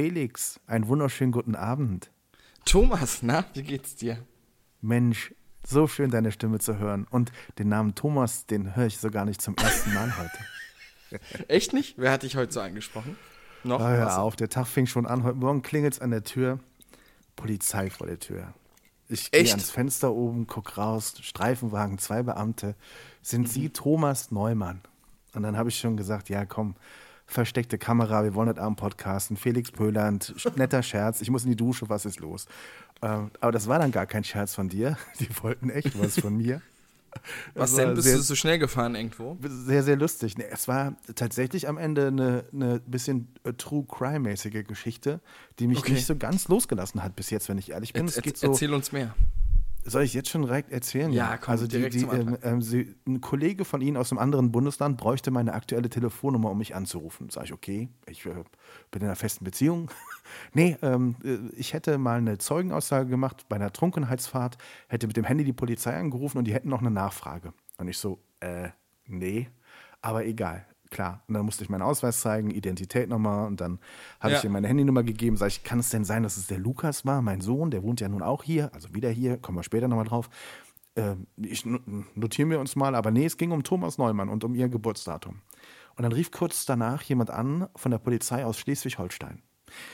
[0.00, 2.10] Felix, einen wunderschönen guten Abend.
[2.64, 4.16] Thomas, na, wie geht's dir?
[4.80, 7.06] Mensch, so schön deine Stimme zu hören.
[7.10, 11.48] Und den Namen Thomas, den höre ich so gar nicht zum ersten Mal heute.
[11.48, 11.98] Echt nicht?
[11.98, 13.18] Wer hat dich heute so angesprochen?
[13.62, 13.78] Noch?
[13.78, 15.22] Oh, hör auf, der Tag fing schon an.
[15.22, 16.60] Heute Morgen klingelt es an der Tür.
[17.36, 18.54] Polizei vor der Tür.
[19.10, 22.74] Ich gehe ans Fenster oben, guck raus, Streifenwagen, zwei Beamte.
[23.20, 23.46] Sind mhm.
[23.48, 24.80] Sie Thomas Neumann?
[25.34, 26.74] Und dann habe ich schon gesagt, ja komm,
[27.30, 31.56] versteckte Kamera, wir wollen heute Abend podcasten, Felix Pöland, netter Scherz, ich muss in die
[31.56, 32.46] Dusche, was ist los?
[33.02, 36.36] Ähm, aber das war dann gar kein Scherz von dir, die wollten echt was von
[36.36, 36.60] mir.
[37.54, 37.94] Was denn?
[37.94, 39.36] Bist sehr, du so schnell gefahren irgendwo?
[39.42, 40.38] Sehr, sehr lustig.
[40.38, 45.20] Nee, es war tatsächlich am Ende eine, eine bisschen äh, True Crime-mäßige Geschichte,
[45.58, 45.94] die mich okay.
[45.94, 48.06] nicht so ganz losgelassen hat bis jetzt, wenn ich ehrlich bin.
[48.06, 49.12] Er, er, so, erzähl uns mehr.
[49.84, 51.10] Soll ich jetzt schon direkt erzählen?
[51.12, 54.52] Ja, komm, also die, die, ähm, ähm, sie, ein Kollege von Ihnen aus einem anderen
[54.52, 57.30] Bundesland bräuchte meine aktuelle Telefonnummer, um mich anzurufen.
[57.30, 58.30] Sag ich, okay, ich äh,
[58.90, 59.90] bin in einer festen Beziehung.
[60.52, 64.58] nee, ähm, äh, ich hätte mal eine Zeugenaussage gemacht bei einer Trunkenheitsfahrt,
[64.88, 67.52] hätte mit dem Handy die Polizei angerufen und die hätten noch eine Nachfrage.
[67.78, 68.68] Und ich so, äh,
[69.06, 69.48] nee,
[70.02, 71.22] aber egal klar.
[71.28, 73.78] Und dann musste ich meinen Ausweis zeigen, Identität nochmal und dann
[74.20, 74.38] habe ja.
[74.38, 75.36] ich ihr meine Handynummer gegeben.
[75.36, 78.00] Sag ich, kann es denn sein, dass es der Lukas war, mein Sohn, der wohnt
[78.00, 80.28] ja nun auch hier, also wieder hier, kommen wir später nochmal drauf.
[80.94, 84.54] Äh, ich notieren wir uns mal, aber nee, es ging um Thomas Neumann und um
[84.54, 85.40] ihr Geburtsdatum.
[85.96, 89.42] Und dann rief kurz danach jemand an von der Polizei aus Schleswig-Holstein.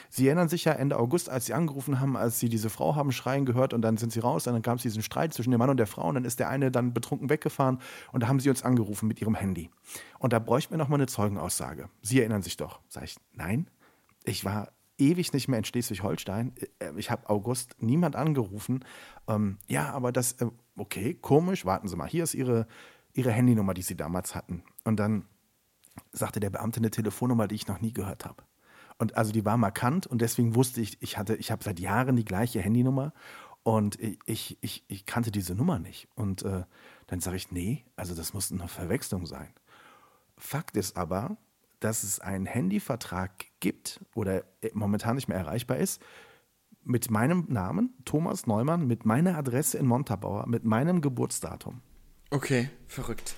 [0.09, 3.13] Sie erinnern sich ja Ende August, als Sie angerufen haben, als Sie diese Frau haben
[3.13, 5.59] schreien gehört und dann sind Sie raus und dann gab es diesen Streit zwischen dem
[5.59, 7.81] Mann und der Frau und dann ist der eine dann betrunken weggefahren
[8.13, 9.71] und da haben Sie uns angerufen mit Ihrem Handy.
[10.19, 11.89] Und da bräuchten wir nochmal eine Zeugenaussage.
[12.03, 12.81] Sie erinnern sich doch.
[12.89, 13.69] Sag ich, nein,
[14.25, 16.53] ich war ewig nicht mehr in Schleswig-Holstein.
[16.79, 18.85] Äh, ich habe August niemand angerufen.
[19.29, 22.67] Ähm, ja, aber das, äh, okay, komisch, warten Sie mal, hier ist Ihre,
[23.13, 24.63] Ihre Handynummer, die Sie damals hatten.
[24.85, 25.27] Und dann
[26.13, 28.43] sagte der Beamte eine Telefonnummer, die ich noch nie gehört habe.
[28.99, 32.17] Und also die war markant und deswegen wusste ich, ich hatte, ich habe seit Jahren
[32.17, 33.13] die gleiche Handynummer
[33.63, 36.09] und ich, ich, ich kannte diese Nummer nicht.
[36.15, 36.65] Und äh,
[37.09, 39.53] dann sage ich, nee, also das muss eine Verwechslung sein.
[40.39, 41.37] Fakt ist aber,
[41.81, 46.01] dass es einen Handyvertrag gibt oder momentan nicht mehr erreichbar ist,
[46.85, 51.83] mit meinem Namen, Thomas Neumann, mit meiner Adresse in Montabaur, mit meinem Geburtsdatum.
[52.31, 53.37] Okay, verrückt.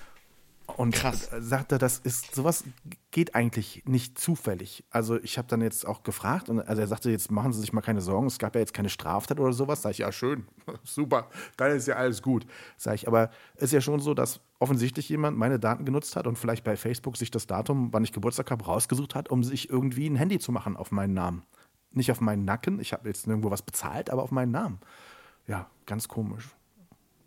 [0.77, 1.29] Und Krass.
[1.39, 2.63] sagte, das ist sowas
[3.11, 4.83] geht eigentlich nicht zufällig.
[4.91, 7.73] Also ich habe dann jetzt auch gefragt und also er sagte, jetzt machen Sie sich
[7.73, 9.81] mal keine Sorgen, es gab ja jetzt keine Straftat oder sowas.
[9.81, 10.45] Sag ich, ja schön,
[10.83, 12.45] super, dann ist ja alles gut.
[12.77, 16.27] Sag ich, aber es ist ja schon so, dass offensichtlich jemand meine Daten genutzt hat
[16.27, 19.69] und vielleicht bei Facebook sich das Datum, wann ich Geburtstag habe, rausgesucht hat, um sich
[19.69, 21.43] irgendwie ein Handy zu machen auf meinen Namen.
[21.91, 24.79] Nicht auf meinen Nacken, ich habe jetzt nirgendwo was bezahlt, aber auf meinen Namen.
[25.47, 26.49] Ja, ganz komisch.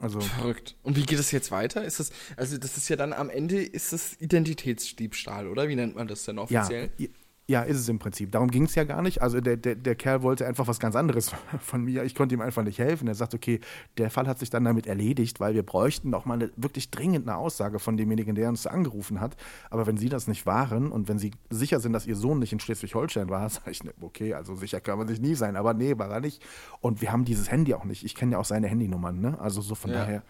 [0.03, 0.75] Also Verrückt.
[0.83, 1.85] Und wie geht es jetzt weiter?
[1.85, 5.69] Ist das, also das ist ja dann am Ende ist es Identitätsdiebstahl, oder?
[5.69, 6.91] Wie nennt man das denn offiziell?
[6.99, 7.07] Ja,
[7.53, 8.33] ja, ist es im Prinzip.
[8.33, 9.21] Darum ging es ja gar nicht.
[9.21, 12.03] Also der, der, der Kerl wollte einfach was ganz anderes von mir.
[12.03, 13.07] Ich konnte ihm einfach nicht helfen.
[13.07, 13.61] Er sagt, okay,
[13.99, 17.35] der Fall hat sich dann damit erledigt, weil wir bräuchten noch mal eine wirklich dringende
[17.37, 19.37] Aussage von demjenigen, der uns angerufen hat.
[19.69, 22.55] Aber wenn Sie das nicht waren und wenn Sie sicher sind, dass Ihr Sohn nicht
[22.55, 25.57] in Schleswig-Holstein war, sage ich, ne, okay, also sicher kann man sich nie sein.
[25.57, 26.43] Aber nee, war er nicht.
[26.81, 28.03] Und wir haben dieses Handy auch nicht.
[28.03, 29.21] Ich kenne ja auch seine Handynummern.
[29.21, 29.39] Ne?
[29.39, 29.99] Also so von ja.
[29.99, 30.23] daher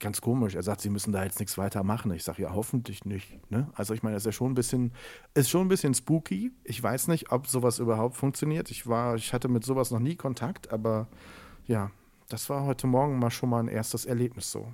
[0.00, 0.54] ganz komisch.
[0.54, 2.12] Er sagt, sie müssen da jetzt nichts weiter machen.
[2.12, 3.38] Ich sage, ja, hoffentlich nicht.
[3.50, 3.70] Ne?
[3.74, 4.92] Also ich meine, das ist ja schon ein bisschen,
[5.34, 6.52] ist schon ein bisschen spooky.
[6.64, 8.70] Ich weiß nicht, ob sowas überhaupt funktioniert.
[8.70, 11.08] Ich war, ich hatte mit sowas noch nie Kontakt, aber
[11.66, 11.90] ja,
[12.28, 14.72] das war heute Morgen mal schon mal ein erstes Erlebnis so.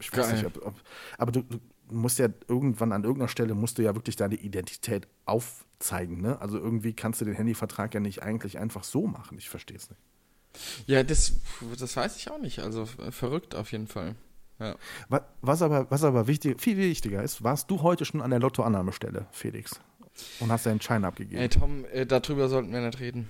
[0.00, 0.34] Ich weiß Geil.
[0.34, 0.74] nicht, ob, ob
[1.18, 1.58] aber du, du,
[1.90, 6.20] musst ja irgendwann an irgendeiner Stelle musst du ja wirklich deine Identität aufzeigen.
[6.20, 6.40] Ne?
[6.40, 9.38] Also irgendwie kannst du den Handyvertrag ja nicht eigentlich einfach so machen.
[9.38, 10.00] Ich verstehe es nicht.
[10.86, 11.34] Ja, das,
[11.78, 12.60] das weiß ich auch nicht.
[12.60, 14.14] Also verrückt auf jeden Fall.
[14.60, 14.76] Ja.
[15.40, 19.26] Was aber, was aber wichtig, viel wichtiger ist, warst du heute schon an der Lottoannahmestelle,
[19.32, 19.80] Felix?
[20.38, 21.42] Und hast deinen Schein abgegeben?
[21.42, 23.28] Ey, Tom, äh, darüber sollten wir nicht reden.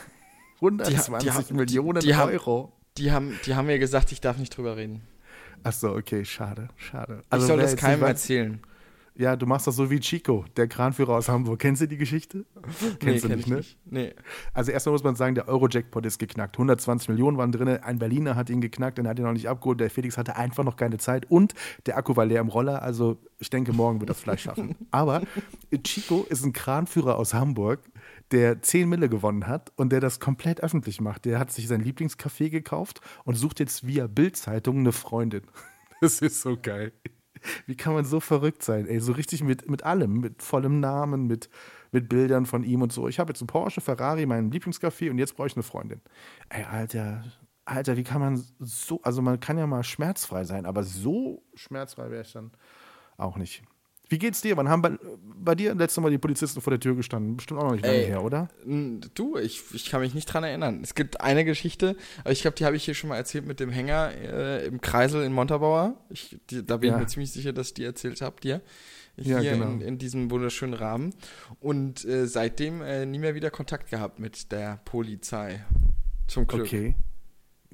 [0.56, 2.72] 120 die, die, Millionen die, Euro.
[2.98, 5.02] die, haben, die haben mir gesagt, ich darf nicht drüber reden.
[5.62, 7.22] Ach so, okay, schade, schade.
[7.30, 8.60] Also, ich soll das keinem erzählen.
[9.18, 11.58] Ja, du machst das so wie Chico, der Kranführer aus Hamburg.
[11.58, 12.44] Kennst du die Geschichte?
[13.00, 13.56] Kennst nee, du nicht, ne?
[13.56, 13.78] Nicht.
[13.86, 14.14] Nee.
[14.52, 16.56] Also erstmal muss man sagen, der Euro-Jackpot ist geknackt.
[16.56, 17.68] 120 Millionen waren drin.
[17.68, 19.80] Ein Berliner hat ihn geknackt, den hat ihn noch nicht abgeholt.
[19.80, 21.54] Der Felix hatte einfach noch keine Zeit und
[21.86, 22.82] der Akku war leer im Roller.
[22.82, 24.76] Also ich denke, morgen wird das vielleicht schaffen.
[24.90, 25.22] Aber
[25.82, 27.80] Chico ist ein Kranführer aus Hamburg,
[28.32, 31.24] der 10 Mille gewonnen hat und der das komplett öffentlich macht.
[31.24, 35.42] Der hat sich sein Lieblingscafé gekauft und sucht jetzt via Bildzeitung eine Freundin.
[36.02, 36.92] Das ist so geil.
[37.66, 38.86] Wie kann man so verrückt sein?
[38.86, 41.48] Ey, so richtig mit, mit allem, mit vollem Namen, mit,
[41.92, 43.08] mit Bildern von ihm und so.
[43.08, 46.00] Ich habe jetzt einen Porsche, Ferrari, meinen Lieblingscafé und jetzt brauche ich eine Freundin.
[46.48, 47.24] Ey, Alter,
[47.64, 52.10] Alter, wie kann man so, also man kann ja mal schmerzfrei sein, aber so schmerzfrei
[52.10, 52.52] wäre ich dann
[53.16, 53.62] auch nicht.
[54.08, 54.56] Wie geht's dir?
[54.56, 54.96] Wann haben bei,
[55.46, 57.38] bei dir letztes Mal die Polizisten vor der Tür gestanden?
[57.38, 58.48] Bestimmt auch noch nicht lange Ey, her, oder?
[59.14, 60.80] Du, ich, ich kann mich nicht dran erinnern.
[60.82, 63.58] Es gibt eine Geschichte, aber ich glaube, die habe ich hier schon mal erzählt mit
[63.60, 65.96] dem Hänger äh, im Kreisel in Montabaur.
[66.10, 66.96] Ich, die, da bin Ja.
[66.96, 68.60] ich mir ziemlich sicher, dass ich die erzählt habe, dir.
[69.16, 69.70] Ja, Hier genau.
[69.70, 71.14] in, in diesem wunderschönen Rahmen.
[71.58, 75.64] Und äh, seitdem äh, nie mehr wieder Kontakt gehabt mit der Polizei.
[76.26, 76.66] Zum Glück.
[76.66, 76.94] Okay.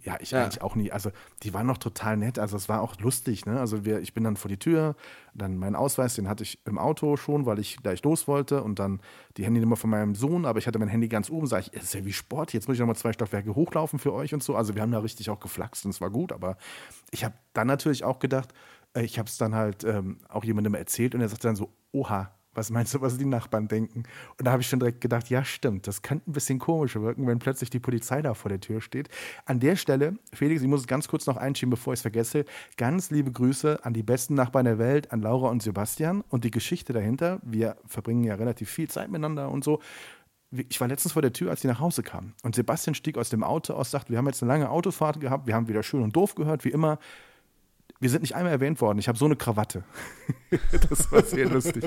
[0.04, 0.42] Ja, ich Ja.
[0.44, 0.90] eigentlich auch nie.
[0.90, 1.10] Also,
[1.42, 2.38] die waren noch total nett.
[2.38, 3.46] Also, es war auch lustig.
[3.46, 3.58] Ne?
[3.60, 4.96] Also, wir, ich bin dann vor die Tür,
[5.34, 8.62] dann meinen Ausweis, den hatte ich im Auto schon, weil ich gleich los wollte.
[8.62, 9.00] Und dann
[9.36, 11.46] die Handynummer von meinem Sohn, aber ich hatte mein Handy ganz oben.
[11.46, 12.52] Sag ich, es ist ja wie Sport.
[12.52, 14.56] Jetzt muss ich nochmal zwei Stockwerke hochlaufen für euch und so.
[14.56, 16.32] Also, wir haben da richtig auch geflaxt und es war gut.
[16.32, 16.56] Aber
[17.10, 18.52] ich habe dann natürlich auch gedacht,
[18.94, 21.72] äh, ich habe es dann halt ähm, auch jemandem erzählt und er sagte dann so:
[21.92, 22.32] Oha.
[22.54, 24.02] Was meinst du, was die Nachbarn denken?
[24.38, 27.26] Und da habe ich schon direkt gedacht, ja, stimmt, das könnte ein bisschen komisch wirken,
[27.26, 29.08] wenn plötzlich die Polizei da vor der Tür steht.
[29.46, 32.44] An der Stelle, Felix, ich muss es ganz kurz noch einschieben, bevor ich es vergesse.
[32.76, 36.50] Ganz liebe Grüße an die besten Nachbarn der Welt, an Laura und Sebastian und die
[36.50, 37.40] Geschichte dahinter.
[37.42, 39.80] Wir verbringen ja relativ viel Zeit miteinander und so.
[40.50, 42.34] Ich war letztens vor der Tür, als sie nach Hause kamen.
[42.42, 45.46] Und Sebastian stieg aus dem Auto aus, sagte, wir haben jetzt eine lange Autofahrt gehabt,
[45.46, 46.98] wir haben wieder schön und doof gehört, wie immer.
[48.02, 48.98] Wir sind nicht einmal erwähnt worden.
[48.98, 49.84] Ich habe so eine Krawatte.
[50.90, 51.84] das war sehr lustig.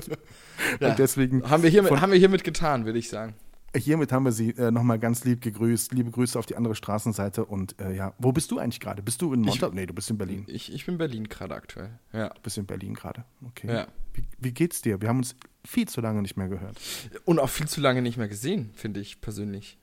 [0.79, 0.91] Ja.
[0.91, 3.35] Und deswegen Haben wir hiermit, Von- haben wir hiermit getan, würde ich sagen.
[3.75, 5.91] Hiermit haben wir Sie äh, nochmal ganz lieb gegrüßt.
[5.91, 7.43] Liebe Grüße auf die andere Straßenseite.
[7.43, 9.03] Und äh, ja, wo bist du eigentlich gerade?
[9.03, 9.75] Bist du in Montabaur?
[9.75, 10.45] Nee, du bist in Berlin.
[10.47, 11.99] Ich, ich bin in Berlin gerade aktuell.
[12.13, 12.29] Ja.
[12.29, 13.25] Du bist in Berlin gerade.
[13.45, 13.67] Okay.
[13.67, 13.87] Ja.
[14.13, 15.01] Wie, wie geht's dir?
[15.01, 15.35] Wir haben uns
[15.65, 16.79] viel zu lange nicht mehr gehört.
[17.25, 19.77] Und auch viel zu lange nicht mehr gesehen, finde ich persönlich.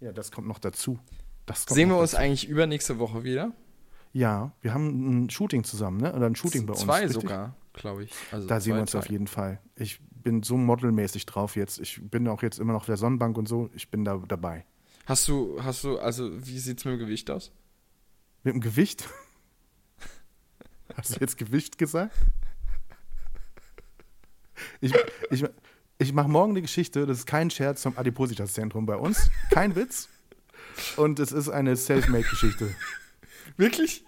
[0.00, 0.98] Ja, das kommt noch dazu.
[1.68, 2.22] Sehen wir uns dazu.
[2.22, 3.52] eigentlich übernächste Woche wieder?
[4.12, 6.14] Ja, wir haben ein Shooting zusammen, ne?
[6.14, 6.82] Oder ein Shooting bei uns.
[6.82, 7.22] Zwei richtig?
[7.22, 8.12] sogar, glaube ich.
[8.30, 8.98] Also Da sehen wir uns zwei.
[8.98, 9.60] auf jeden Fall.
[9.76, 11.80] Ich bin so modelmäßig drauf jetzt.
[11.80, 13.70] Ich bin auch jetzt immer noch der Sonnenbank und so.
[13.74, 14.66] Ich bin da dabei.
[15.06, 17.50] Hast du, hast du, also wie sieht's mit dem Gewicht aus?
[18.44, 19.08] Mit dem Gewicht?
[20.96, 22.14] Hast du jetzt Gewicht gesagt?
[24.80, 24.92] Ich,
[25.30, 25.44] ich,
[25.98, 29.30] ich mache morgen eine Geschichte, das ist kein Scherz zum Adipositas-Zentrum bei uns.
[29.50, 30.08] Kein Witz.
[30.96, 32.74] Und es ist eine Selfmade-Geschichte.
[33.56, 34.04] Wirklich?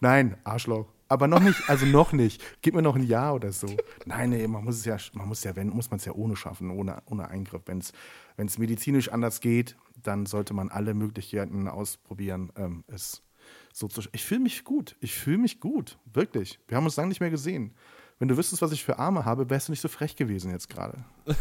[0.00, 0.86] Nein, Arschloch.
[1.08, 2.42] Aber noch nicht, also noch nicht.
[2.60, 3.68] Gib mir noch ein Jahr oder so.
[4.04, 6.36] Nein, nee, man muss es ja, man muss ja, wenn, muss man es ja ohne
[6.36, 7.62] schaffen, ohne, ohne Eingriff.
[7.64, 13.22] Wenn es medizinisch anders geht, dann sollte man alle Möglichkeiten ausprobieren, ähm, es
[13.72, 14.02] so zu.
[14.12, 14.96] Ich fühle mich gut.
[15.00, 15.98] Ich fühle mich gut.
[16.12, 16.60] Wirklich.
[16.68, 17.74] Wir haben uns lange nicht mehr gesehen.
[18.18, 20.68] Wenn du wüsstest, was ich für Arme habe, wärst du nicht so frech gewesen jetzt
[20.68, 21.04] gerade.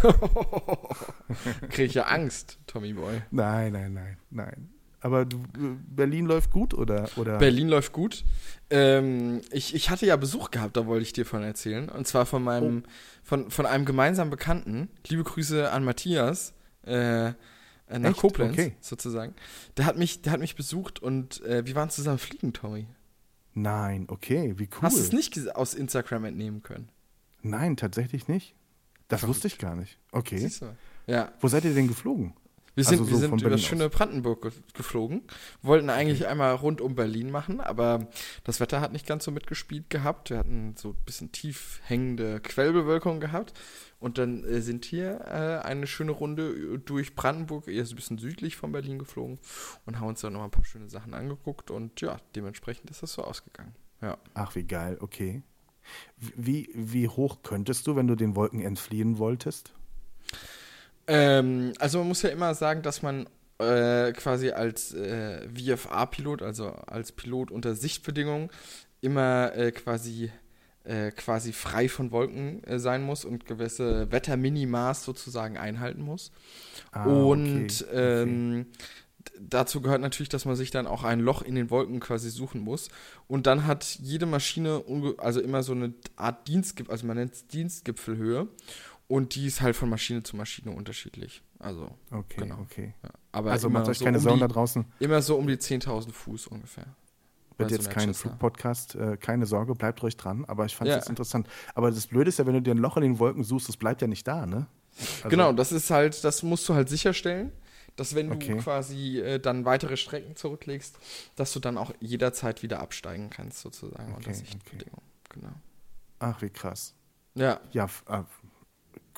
[1.69, 3.21] Krieg ich ja Angst, Tommy Boy.
[3.31, 4.69] Nein, nein, nein, nein.
[4.99, 5.39] Aber du,
[5.87, 7.07] Berlin läuft gut oder?
[7.17, 7.37] oder?
[7.37, 8.23] Berlin läuft gut.
[8.69, 11.87] Ähm, ich, ich hatte ja Besuch gehabt, da wollte ich dir von erzählen.
[11.89, 12.89] Und zwar von meinem, Oh.
[13.23, 14.89] von, von einem gemeinsamen Bekannten.
[15.07, 16.53] Liebe Grüße an Matthias.
[16.85, 17.33] Äh, äh,
[17.99, 18.19] nach Echt?
[18.19, 18.75] Koblenz, Okay.
[18.81, 19.33] sozusagen.
[19.77, 22.87] Der hat mich, der hat mich besucht und äh, wir waren zusammen fliegen, Tommy.
[23.53, 24.81] Nein, okay, wie cool.
[24.81, 26.89] Hast du es nicht aus Instagram entnehmen können?
[27.43, 28.55] Nein, tatsächlich nicht.
[29.07, 29.37] Das Verrückt.
[29.37, 29.97] wusste ich gar nicht.
[30.11, 30.37] Okay.
[30.37, 30.75] Siehst du?
[31.07, 31.31] Ja.
[31.39, 32.33] Wo seid ihr denn geflogen?
[32.77, 35.23] Wir sind, Also so wir sind über Berlin schöne Brandenburg ge geflogen.
[35.63, 38.07] Wollten eigentlich einmal rund um Berlin machen, aber
[38.43, 40.29] das Wetter hat nicht ganz so mitgespielt gehabt.
[40.29, 43.53] Wir hatten so ein bisschen tief hängende Quellbewölkung gehabt.
[43.99, 48.19] Und dann äh, sind hier äh, eine schöne Runde durch Brandenburg, eher so ein bisschen
[48.19, 49.39] südlich von Berlin geflogen
[49.87, 51.71] und haben uns dann noch ein paar schöne Sachen angeguckt.
[51.71, 53.73] Und ja, dementsprechend ist das so ausgegangen.
[54.03, 54.19] Ja.
[54.35, 55.41] Ach, wie geil, okay.
[56.17, 59.73] Wie, wie hoch könntest du, wenn du den Wolken entfliehen wolltest?
[61.07, 63.27] Ähm, also man muss ja immer sagen, dass man
[63.59, 68.49] äh, quasi als äh, VFA-Pilot, also als Pilot unter Sichtbedingungen,
[69.01, 70.31] immer äh, quasi
[70.83, 76.31] äh, quasi frei von Wolken äh, sein muss und gewisse Wetterminimas sozusagen einhalten muss.
[76.91, 77.91] Ah, und okay, okay.
[77.93, 78.65] Ähm,
[79.19, 82.29] d- dazu gehört natürlich, dass man sich dann auch ein Loch in den Wolken quasi
[82.29, 82.87] suchen muss.
[83.27, 84.83] Und dann hat jede Maschine
[85.17, 88.47] also immer so eine Art Dienstgipfel, also man nennt es Dienstgipfelhöhe.
[89.07, 91.41] Und die ist halt von Maschine zu Maschine unterschiedlich.
[91.59, 92.59] Also, Okay, genau.
[92.59, 92.93] okay.
[93.03, 93.09] ja.
[93.31, 94.85] aber Also macht euch so keine um Sorgen da draußen.
[94.99, 96.85] Immer so um die 10.000 Fuß ungefähr.
[97.57, 98.13] Wird so jetzt einer kein.
[98.13, 100.45] Flugpodcast, äh, keine Sorge, bleibt ruhig dran.
[100.45, 100.97] Aber ich fand es Ja.
[100.99, 101.47] jetzt interessant.
[101.73, 103.77] Aber das Blöde ist ja, wenn du dir ein Loch in den Wolken suchst, das
[103.77, 104.67] bleibt ja nicht da, ne?
[105.17, 107.51] Also- genau, das ist halt, das musst du halt sicherstellen,
[107.95, 108.57] dass wenn du Okay.
[108.57, 110.99] quasi äh, dann weitere Strecken zurücklegst,
[111.35, 114.43] dass du dann auch jederzeit wieder absteigen kannst, sozusagen, unter Okay.
[115.29, 115.53] Genau.
[116.19, 116.93] Ach, wie krass.
[117.35, 118.23] Ja, Ja, ah,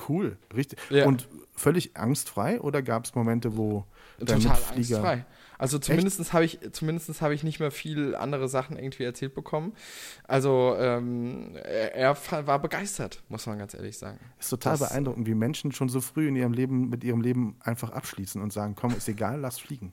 [0.07, 0.79] Cool, richtig.
[0.89, 1.05] Ja.
[1.05, 3.85] Und völlig angstfrei oder gab es Momente, wo
[4.17, 5.25] dein Total Mitflieger- angstfrei.
[5.57, 9.73] Also zumindest habe ich, zumindest habe ich nicht mehr viel andere Sachen irgendwie erzählt bekommen.
[10.25, 14.19] Also ähm, er, er war begeistert, muss man ganz ehrlich sagen.
[14.39, 17.57] Ist total Das- beeindruckend, wie Menschen schon so früh in ihrem Leben mit ihrem Leben
[17.61, 19.91] einfach abschließen und sagen, komm, ist egal, lass fliegen.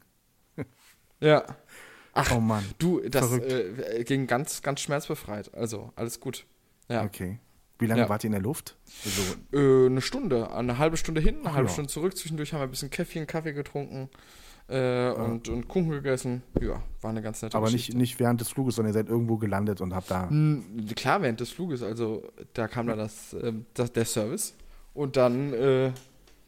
[1.21, 1.45] Ja.
[2.19, 2.64] Ach, Oh Mann.
[2.78, 3.52] du, das verrückt.
[3.52, 5.52] äh, ging ganz, ganz schmerzbefreit.
[5.52, 6.47] Also alles gut.
[6.88, 7.02] Ja.
[7.05, 7.40] Okay.
[7.78, 8.09] Wie lange Ja.
[8.09, 8.76] wart ihr in der Luft?
[9.04, 11.73] Also, Äh, eine Stunde, eine halbe Stunde hin, eine Ach halbe ja.
[11.73, 12.16] Stunde zurück.
[12.16, 14.09] Zwischendurch haben wir ein bisschen Kaffee, Kaffee getrunken
[14.68, 16.42] äh, und, und Kuchen gegessen.
[16.61, 17.99] Ja, war eine ganz nette aber nicht, Geschichte.
[17.99, 20.28] nicht während des Fluges, sondern ihr seid irgendwo gelandet und habt da.
[20.30, 21.83] Hm, Klar, während des Fluges.
[21.83, 22.23] Also
[22.54, 24.54] da kam dann das, ähm, das, der Service
[24.95, 25.92] und dann, äh,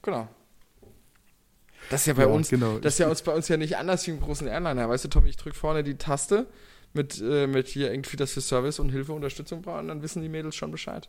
[0.02, 0.28] genau.
[1.90, 2.78] Das ist ja bei Ja, uns, genau.
[2.78, 4.88] das ist ja uns bei uns ja nicht anders wie im großen Airliner.
[4.88, 6.46] Weißt du, Tommy, ich drücke vorne die Taste
[6.92, 10.28] mit, äh, mit hier irgendwie, dass wir Service und Hilfe, Unterstützung brauchen, dann wissen die
[10.28, 11.08] Mädels schon Bescheid.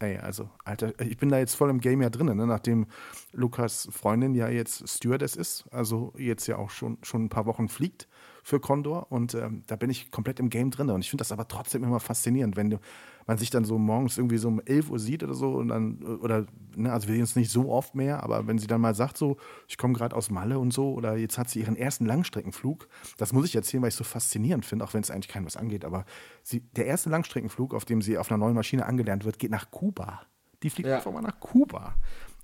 [0.00, 2.46] Ey, also, Alter, ich bin da jetzt voll im Game ja drin, ne?
[2.46, 2.86] nachdem
[3.32, 7.68] Lukas Freundin ja jetzt Stewardess ist, also jetzt ja auch schon, schon ein paar Wochen
[7.68, 8.08] fliegt
[8.44, 11.32] für Condor und ähm, da bin ich komplett im Game drin und ich finde das
[11.32, 12.78] aber trotzdem immer faszinierend, wenn
[13.26, 16.02] man sich dann so morgens irgendwie so um 11 Uhr sieht oder so und dann,
[16.02, 16.44] oder,
[16.76, 19.16] ne, also wir sehen uns nicht so oft mehr, aber wenn sie dann mal sagt
[19.16, 22.86] so, ich komme gerade aus Malle und so oder jetzt hat sie ihren ersten Langstreckenflug,
[23.16, 25.46] das muss ich erzählen, weil ich es so faszinierend finde, auch wenn es eigentlich keinem
[25.46, 26.04] was angeht, aber
[26.42, 29.70] sie, der erste Langstreckenflug, auf dem sie auf einer neuen Maschine angelernt wird, geht nach
[29.70, 30.20] Kuba.
[30.62, 30.96] Die fliegt Ja.
[30.96, 31.94] einfach mal nach Kuba.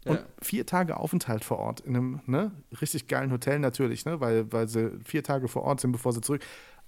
[0.07, 0.25] Und Ja.
[0.41, 4.67] vier Tage Aufenthalt vor Ort in einem ne, richtig geilen Hotel natürlich, ne, weil, weil
[4.69, 6.43] sie vier Tage vor Ort sind, bevor sie zurück.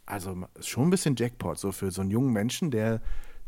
[0.07, 3.01] Also schon ein bisschen Jackpot so für so einen jungen Menschen, der,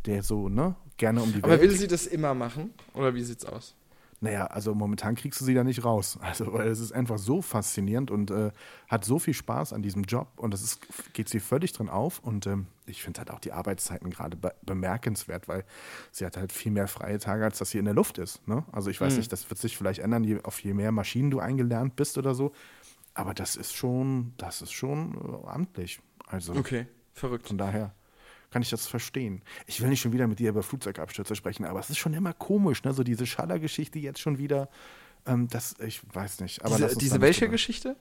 [0.07, 1.63] der so ne, gerne um die Aber Welt.
[1.63, 2.75] will sie das immer machen?
[2.93, 3.75] Oder wie sieht's aus?
[4.25, 6.19] Naja, also momentan kriegst du sie da nicht raus.
[6.23, 8.51] Also, weil es ist einfach so faszinierend und äh,
[8.89, 10.81] hat so viel Spaß an diesem Job und das ist,
[11.13, 12.21] geht sie völlig drin auf.
[12.21, 15.65] Und ähm, ich finde halt auch die Arbeitszeiten gerade be bemerkenswert, weil
[16.11, 18.47] sie hat halt viel mehr freie Tage, als dass sie in der Luft ist.
[18.49, 18.65] Ne?
[18.73, 19.19] Also ich weiß Mhm.
[19.19, 22.35] nicht, das wird sich vielleicht ändern, je, auf je mehr Maschinen du eingelernt bist oder
[22.35, 22.53] so.
[23.13, 25.15] Aber das ist schon, das ist schon
[25.45, 26.01] äh, amtlich.
[26.27, 27.47] Also Okay, verrückt.
[27.49, 27.95] von daher
[28.55, 29.43] kann ich das verstehen.
[29.67, 32.33] Ich will nicht schon wieder mit dir über Flugzeugabstürze sprechen, aber es ist schon immer
[32.33, 32.95] komisch, ne?
[32.95, 34.69] So diese Schallergeschichte jetzt schon wieder.
[35.27, 36.65] Ähm, das, ich weiß nicht.
[36.65, 37.97] Aber Diese, diese welche Geschichte?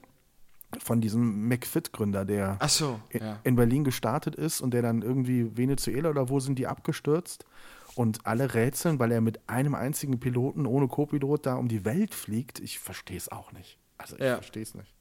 [0.78, 3.40] Von diesem McFit-Gründer, der so, in, ja.
[3.42, 7.44] in Berlin gestartet ist und der dann irgendwie Venezuela oder wo sind die abgestürzt
[7.96, 12.14] und alle rätseln, weil er mit einem einzigen Piloten ohne Co-Pilot da um die Welt
[12.14, 12.60] fliegt.
[12.60, 13.80] Ich verstehe es auch nicht.
[13.98, 14.34] Also ich Ja.
[14.36, 14.93] verstehe es nicht.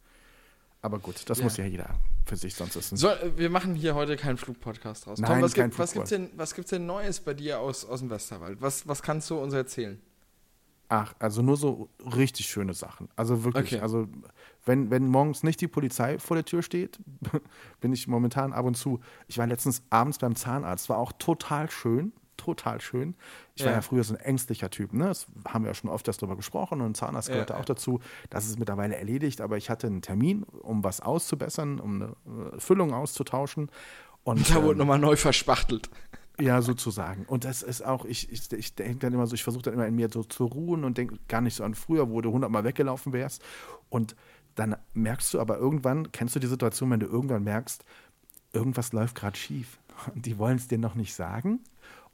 [0.83, 1.45] Aber gut, das Ja.
[1.45, 1.89] muss ja jeder
[2.25, 5.19] für sich, sonst ein So, äh, wir machen hier heute keinen Flugpodcast raus.
[5.19, 7.85] Nein, Tom, was, kein gibt, was, gibt's denn, was gibt's denn Neues bei dir aus,
[7.85, 8.61] aus dem Westerwald?
[8.61, 9.99] Was, was kannst du uns erzählen?
[10.89, 13.07] Ach, also nur so richtig schöne Sachen.
[13.15, 13.79] Also wirklich, Okay.
[13.81, 14.07] also
[14.65, 16.99] wenn, wenn morgens nicht die Polizei vor der Tür steht,
[17.79, 18.99] bin ich momentan ab und zu.
[19.27, 23.15] Ich war letztens abends beim Zahnarzt, war auch total schön, total schön.
[23.55, 23.77] Ich war Ja.
[23.77, 25.05] ja früher so ein ängstlicher Typ, ne?
[25.05, 27.99] Das haben wir ja schon öfters drüber gesprochen und Zahnarzt Ja, gehörte auch dazu.
[28.29, 32.59] Das ist mittlerweile erledigt, aber ich hatte einen Termin, um was auszubessern, um eine äh,
[32.59, 33.69] Füllung auszutauschen.
[34.23, 35.89] Und, Da ähm, wurde nochmal neu verspachtelt.
[36.39, 37.25] ja, sozusagen.
[37.25, 39.85] Und das ist auch, ich, ich, ich denke dann immer so, ich versuche dann immer
[39.87, 42.63] in mir so zu ruhen und denke gar nicht so an früher, wo du hundertmal
[42.63, 43.43] weggelaufen wärst.
[43.89, 44.15] Und
[44.55, 47.83] dann merkst du aber irgendwann, kennst du die Situation, wenn du irgendwann merkst,
[48.53, 49.77] irgendwas läuft gerade schief.
[50.13, 51.59] Und die wollen es dir noch nicht sagen.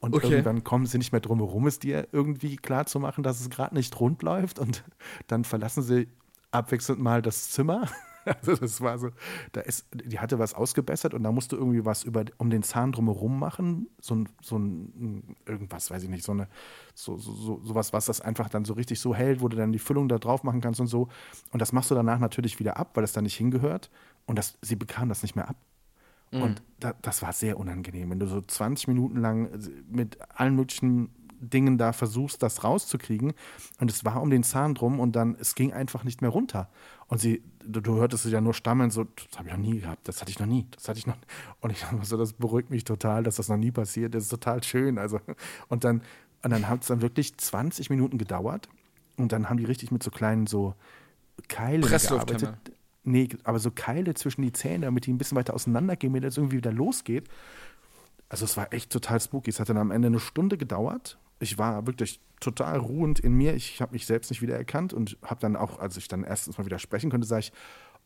[0.02, 0.30] Und Okay.
[0.32, 3.50] irgendwann kommen sie nicht mehr drum herum, es dir irgendwie klar zu machen, dass es
[3.50, 4.58] gerade nicht rund läuft.
[4.60, 4.84] Und
[5.28, 6.08] dann verlassen sie
[6.52, 7.88] abwechselnd mal das Zimmer.
[8.26, 9.10] Also das war so,
[9.54, 12.62] da ist, die hatte was ausgebessert und da musst du irgendwie was über, um den
[12.62, 13.88] Zahn drumherum machen.
[14.02, 16.48] So ein, so ein, irgendwas, weiß ich nicht, so eine,
[16.94, 19.72] so, so, so, sowas, was das einfach dann so richtig so hält, wo du dann
[19.72, 21.08] die Füllung da drauf machen kannst und so.
[21.52, 23.90] Und das machst du danach natürlich wieder ab, weil es da nicht hingehört.
[24.28, 25.56] Und das, sie bekam das nicht mehr ab.
[26.32, 29.50] Und da, das war sehr unangenehm, wenn du so 20 Minuten lang
[29.90, 31.10] mit allen möglichen
[31.42, 33.34] Dingen da versuchst, das rauszukriegen.
[33.80, 36.70] Und es war um den Zahn drum und dann, es ging einfach nicht mehr runter.
[37.08, 39.80] Und sie, du, du hörtest sie ja nur stammeln, so, das habe ich noch nie
[39.80, 41.16] gehabt, das hatte ich noch nie, das hatte ich noch
[41.62, 44.30] Und ich dachte so, das beruhigt mich total, dass das noch nie passiert, das ist
[44.30, 44.98] total schön.
[44.98, 45.20] Also,
[45.70, 46.02] und dann,
[46.44, 48.70] und dann hat es dann wirklich 20 Minuten gedauert.
[49.18, 50.76] Und dann haben die richtig mit so kleinen so
[51.48, 52.58] Keilen gearbeitet.
[53.10, 56.38] Nee, aber so Keile zwischen die Zähne, damit die ein bisschen weiter auseinandergehen, wenn das
[56.38, 57.28] irgendwie wieder losgeht.
[58.30, 59.50] Also es war echt total spooky.
[59.50, 61.18] Es hat dann am Ende eine Stunde gedauert.
[61.40, 63.56] Ich war wirklich total ruhend in mir.
[63.56, 66.66] Ich habe mich selbst nicht wiedererkannt und habe dann auch, als ich dann erstens mal
[66.66, 67.54] wieder sprechen konnte, sage ich,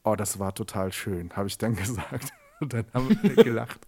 [0.03, 2.31] oh, das war total schön, habe ich dann gesagt.
[2.62, 3.81] Und dann haben wir gelacht.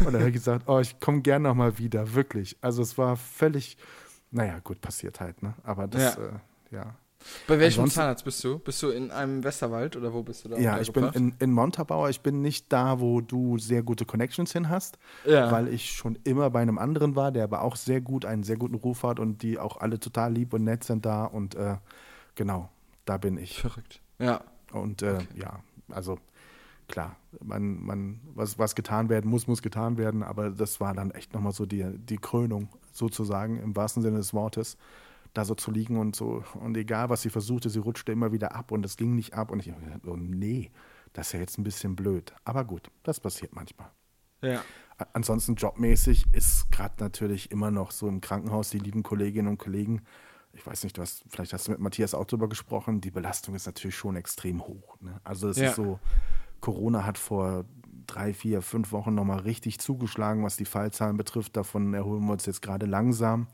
[0.00, 2.56] Und dann habe ich gesagt, oh, ich komme gern noch mal wieder, wirklich.
[2.62, 3.76] Also es war völlig,
[4.30, 5.52] naja, gut, passiert halt, ne?
[5.62, 6.22] Aber das, ja.
[6.22, 6.32] Äh,
[6.70, 6.94] ja.
[7.46, 8.58] Bei welchem Ansonsten, Zahnarzt bist du?
[8.58, 10.58] Bist du in einem Westerwald oder wo bist du da?
[10.58, 12.08] Ja, ich bin in, in Montabaur.
[12.10, 15.50] Ich bin nicht da, wo du sehr gute Connections hin hast, ja.
[15.50, 18.56] weil ich schon immer bei einem anderen war, der aber auch sehr gut, einen sehr
[18.56, 21.76] guten Ruf hat und die auch alle total lieb und nett sind da und äh,
[22.34, 22.68] genau,
[23.04, 23.60] da bin ich.
[23.60, 24.00] Verrückt.
[24.18, 24.42] Ja.
[24.72, 25.26] Und äh, okay.
[25.34, 25.60] ja,
[25.90, 26.18] also
[26.88, 31.10] klar, man, man, was, was getan werden muss, muss getan werden, aber das war dann
[31.10, 34.76] echt nochmal so die, die Krönung sozusagen im wahrsten Sinne des Wortes
[35.32, 36.44] da so zu liegen und so.
[36.54, 39.50] Und egal, was sie versuchte, sie rutschte immer wieder ab und es ging nicht ab.
[39.50, 40.70] Und ich dachte, oh nee,
[41.12, 42.34] das ist ja jetzt ein bisschen blöd.
[42.44, 43.90] Aber gut, das passiert manchmal.
[44.42, 44.62] Ja.
[45.12, 50.02] Ansonsten jobmäßig ist gerade natürlich immer noch so im Krankenhaus die lieben Kolleginnen und Kollegen.
[50.52, 53.00] Ich weiß nicht, hast, vielleicht hast du mit Matthias auch drüber gesprochen.
[53.00, 55.00] Die Belastung ist natürlich schon extrem hoch.
[55.00, 55.20] Ne?
[55.24, 55.70] Also es ja.
[55.70, 55.98] ist so,
[56.60, 57.64] Corona hat vor
[58.06, 61.56] drei, vier, fünf Wochen nochmal richtig zugeschlagen, was die Fallzahlen betrifft.
[61.56, 63.48] Davon erholen wir uns jetzt gerade langsam.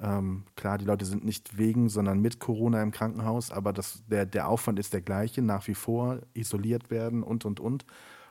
[0.00, 4.26] Ähm, klar, die Leute sind nicht wegen, sondern mit Corona im Krankenhaus, aber das, der,
[4.26, 7.84] der Aufwand ist der gleiche, nach wie vor isoliert werden und, und, und.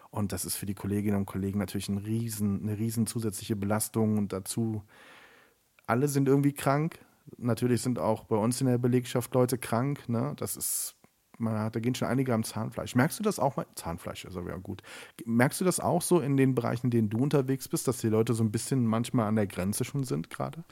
[0.10, 4.18] Und das ist für die Kolleginnen und Kollegen natürlich ein riesen, eine riesen zusätzliche Belastung.
[4.18, 4.84] Und dazu,
[5.86, 7.00] alle sind irgendwie krank.
[7.38, 10.08] Natürlich sind auch bei uns in der Belegschaft Leute krank.
[10.08, 10.34] Ne?
[10.38, 10.96] Das ist
[11.38, 12.96] man hat, da gehen schon einige am Zahnfleisch.
[12.96, 13.66] Merkst du das auch mal?
[13.76, 14.82] Zahnfleisch ist aber ja gut.
[15.26, 18.10] Merkst du das auch so in den Bereichen, in denen du unterwegs bist, dass die
[18.10, 20.64] Leute so ein bisschen manchmal an der Grenze schon sind gerade?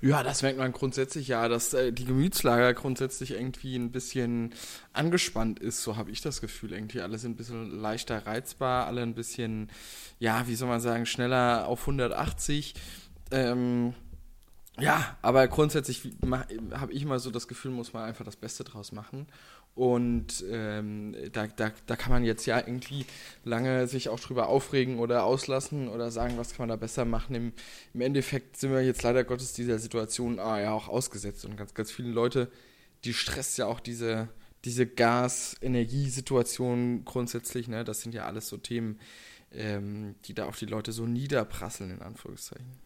[0.00, 4.54] Ja, das merkt man grundsätzlich ja, dass äh, die Gemütslage grundsätzlich irgendwie ein bisschen
[4.92, 5.82] angespannt ist.
[5.82, 7.00] So habe ich das Gefühl irgendwie.
[7.00, 9.70] Alle sind ein bisschen leichter reizbar, alle ein bisschen,
[10.18, 12.74] ja, wie soll man sagen, schneller auf 180.
[13.30, 13.94] Ähm,
[14.80, 16.02] ja, aber grundsätzlich
[16.72, 19.26] habe ich immer so das Gefühl, muss man einfach das Beste draus machen.
[19.74, 23.06] Und ähm, da, da, da kann man jetzt ja irgendwie
[23.42, 27.34] lange sich auch drüber aufregen oder auslassen oder sagen, was kann man da besser machen.
[27.34, 27.54] Im,
[27.94, 31.46] im Endeffekt sind wir jetzt leider Gottes dieser Situation ah, ja auch ausgesetzt.
[31.46, 32.50] Und ganz, ganz viele Leute,
[33.04, 34.28] die stresst ja auch diese,
[34.66, 37.66] diese Gas-Energiesituation grundsätzlich.
[37.66, 37.82] Ne?
[37.84, 39.00] Das sind ja alles so Themen,
[39.52, 42.81] ähm, die da auf die Leute so niederprasseln, in Anführungszeichen.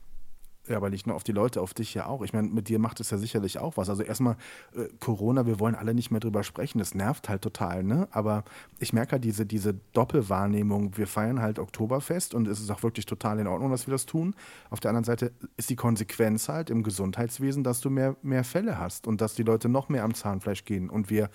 [0.69, 2.23] Ja, aber nicht nur auf die Leute, auf dich ja auch.
[2.23, 3.89] Ich meine, mit dir macht es ja sicherlich auch was.
[3.89, 4.37] Also erstmal
[4.75, 6.79] äh, Corona, wir wollen alle nicht mehr drüber sprechen.
[6.79, 8.09] Das nervt halt total, ne?
[8.11, 8.45] Aber
[8.81, 10.97] ich merke halt diese, diese Doppelwahrnehmung.
[10.97, 14.07] Wir feiern halt Oktoberfest und es ist auch wirklich total in Ordnung, dass wir das
[14.07, 14.35] tun.
[14.71, 18.79] Auf der anderen Seite ist die Konsequenz halt im Gesundheitswesen, dass du mehr, mehr Fälle
[18.79, 20.91] hast und dass die Leute noch mehr am Zahnfleisch gehen.
[20.91, 21.31] Und wir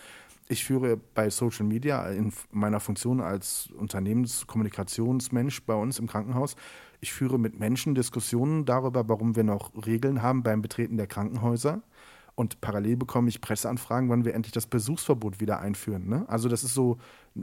[0.51, 6.57] ich führe bei Social Media in meiner Funktion als Unternehmenskommunikationsmensch bei uns im Krankenhaus
[7.01, 11.81] ich führe mit Menschen Diskussionen darüber, warum wir noch Regeln haben beim Betreten der Krankenhäuser.
[12.35, 16.07] Und parallel bekomme ich Presseanfragen, wann wir endlich das Besuchsverbot wieder einführen.
[16.07, 16.25] Ne?
[16.29, 16.97] Also das ist so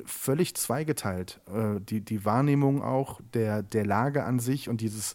[0.07, 1.41] völlig zweigeteilt.
[1.53, 5.15] Äh, die, die Wahrnehmung auch der, der Lage an sich und dieses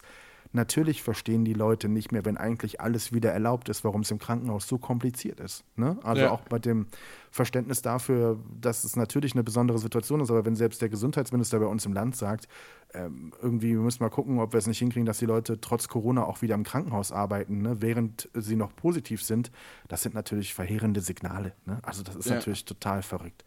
[0.54, 4.20] Natürlich verstehen die Leute nicht mehr, wenn eigentlich alles wieder erlaubt ist, warum es im
[4.20, 5.64] Krankenhaus so kompliziert ist.
[5.74, 5.98] Ne?
[6.04, 6.30] Also ja.
[6.30, 6.86] auch bei dem
[7.32, 11.66] Verständnis dafür, dass es natürlich eine besondere Situation ist, aber wenn selbst der Gesundheitsminister bei
[11.66, 12.46] uns im Land sagt,
[12.94, 15.88] ähm, irgendwie wir müssen mal gucken, ob wir es nicht hinkriegen, dass die Leute trotz
[15.88, 17.82] Corona auch wieder im Krankenhaus arbeiten, ne?
[17.82, 19.50] während sie noch positiv sind,
[19.88, 21.52] das sind natürlich verheerende Signale.
[21.66, 21.80] Ne?
[21.82, 22.36] Also das ist ja.
[22.36, 23.44] natürlich total verrückt.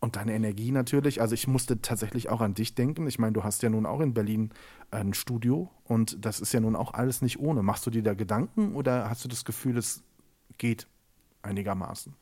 [0.00, 1.20] Und deine Energie natürlich.
[1.20, 3.06] Also ich musste tatsächlich auch an dich denken.
[3.06, 4.50] Ich meine, du hast ja nun auch in Berlin
[4.90, 7.62] ein Studio und das ist ja nun auch alles nicht ohne.
[7.62, 10.02] Machst du dir da Gedanken oder hast du das Gefühl, es
[10.58, 10.86] geht
[11.42, 12.14] einigermaßen?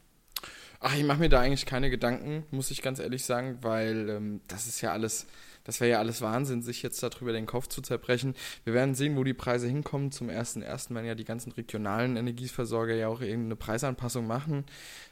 [0.81, 4.41] Ach, ich mache mir da eigentlich keine Gedanken, muss ich ganz ehrlich sagen, weil ähm,
[4.47, 5.27] das ist ja alles,
[5.65, 8.35] das wäre ja alles Wahnsinn, sich jetzt darüber den Kopf zu zerbrechen.
[8.63, 10.13] Wir werden sehen, wo die Preise hinkommen.
[10.13, 10.95] Zum 1.1.
[10.95, 14.67] werden ja die ganzen regionalen Energieversorger ja auch irgendeine Preisanpassung machen.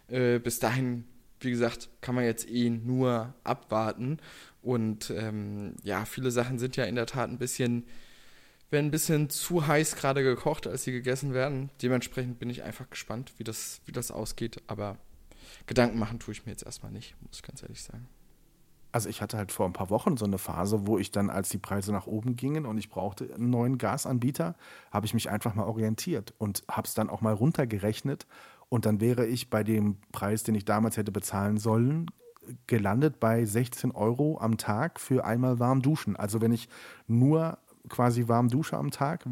[0.07, 1.05] Äh, bis dahin
[1.41, 4.19] wie gesagt, kann man jetzt eh nur abwarten.
[4.67, 7.87] Und ähm, ja, viele Sachen sind ja in der Tat ein bisschen,
[8.69, 11.71] werden ein bisschen zu heiß gerade gekocht, als sie gegessen werden.
[11.83, 14.61] Dementsprechend bin ich einfach gespannt, wie das, wie das ausgeht.
[14.67, 14.97] Aber
[15.67, 18.09] Gedanken machen tue ich mir jetzt erstmal nicht, muss ich ganz ehrlich sagen.
[18.91, 21.49] Also ich hatte halt vor ein paar Wochen so eine Phase, wo ich dann, als
[21.49, 24.57] die Preise nach oben gingen und ich brauchte einen neuen Gasanbieter,
[24.91, 28.27] habe ich mich einfach mal orientiert und habe es dann auch mal runtergerechnet
[28.69, 32.11] und dann wäre ich bei dem Preis, den ich damals hätte bezahlen sollen,
[32.67, 36.17] gelandet bei 16 Euro am Tag für einmal warm duschen.
[36.17, 36.69] Also wenn ich
[37.07, 39.25] nur quasi warm dusche am Tag,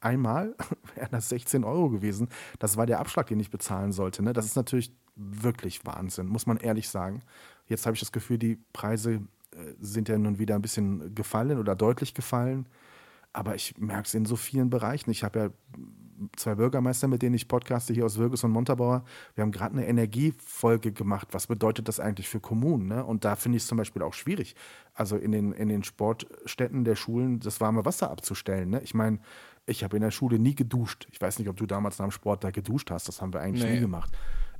[0.00, 0.54] einmal,
[0.94, 2.28] wären das 16 Euro gewesen.
[2.58, 4.22] Das war der Abschlag, den ich bezahlen sollte.
[4.22, 4.32] Ne?
[4.32, 7.22] Das ist natürlich wirklich Wahnsinn, muss man ehrlich sagen.
[7.66, 11.58] Jetzt habe ich das Gefühl, die Preise äh, sind ja nun wieder ein bisschen gefallen
[11.58, 12.66] oder deutlich gefallen.
[13.32, 15.10] Aber ich merke es in so vielen Bereichen.
[15.10, 15.50] Ich habe ja
[16.36, 19.04] zwei Bürgermeister, mit denen ich podcaste hier aus Würges und Montabaur.
[19.34, 21.28] Wir haben gerade eine Energiefolge gemacht.
[21.32, 22.88] Was bedeutet das eigentlich für Kommunen?
[22.88, 23.04] Ne?
[23.04, 24.54] Und da finde ich es zum Beispiel auch schwierig,
[24.94, 28.70] also in den, in den Sportstätten der Schulen das warme Wasser abzustellen.
[28.70, 28.80] Ne?
[28.82, 29.18] Ich meine,
[29.66, 31.06] ich habe in der Schule nie geduscht.
[31.12, 33.08] Ich weiß nicht, ob du damals nach dem Sport da geduscht hast.
[33.08, 33.74] Das haben wir eigentlich nee.
[33.74, 34.10] nie gemacht.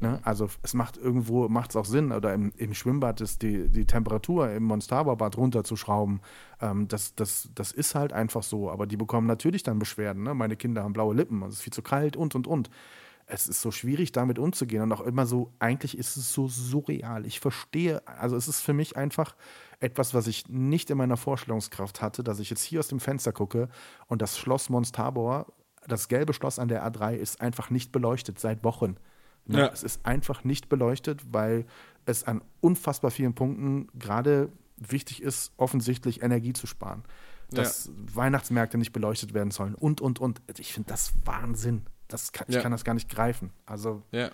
[0.03, 0.21] Ne?
[0.25, 4.51] Also es macht irgendwo, macht auch Sinn, oder im, im Schwimmbad ist die, die Temperatur
[4.51, 6.21] im Monstarbad runterzuschrauben.
[6.61, 8.69] Ähm, das, das, das ist halt einfach so.
[8.69, 10.25] Aber die bekommen natürlich dann Beschwerden.
[10.25, 10.35] Ne?
[10.35, 12.69] Meine Kinder haben blaue Lippen, es ist viel zu kalt und und und.
[13.27, 17.25] Es ist so schwierig, damit umzugehen und auch immer so, eigentlich ist es so surreal.
[17.25, 19.37] Ich verstehe, also es ist für mich einfach
[19.79, 23.33] etwas, was ich nicht in meiner Vorstellungskraft hatte, dass ich jetzt hier aus dem Fenster
[23.33, 23.69] gucke
[24.09, 25.47] und das Schloss Monstabor,
[25.87, 28.97] das gelbe Schloss an der A3, ist einfach nicht beleuchtet seit Wochen.
[29.47, 29.59] Ne?
[29.59, 29.71] Ja.
[29.73, 31.67] Es ist einfach nicht beleuchtet, weil
[32.07, 37.05] es an unfassbar vielen Punkten gerade wichtig ist, offensichtlich Energie zu sparen.
[37.51, 37.93] Dass ja.
[38.15, 40.41] Weihnachtsmärkte nicht beleuchtet werden sollen und, und, und.
[40.59, 41.83] Ich finde das Wahnsinn.
[42.09, 42.57] Das kann, ja.
[42.57, 43.51] Ich kann das gar nicht greifen.
[43.67, 44.03] Also.
[44.11, 44.31] Ja.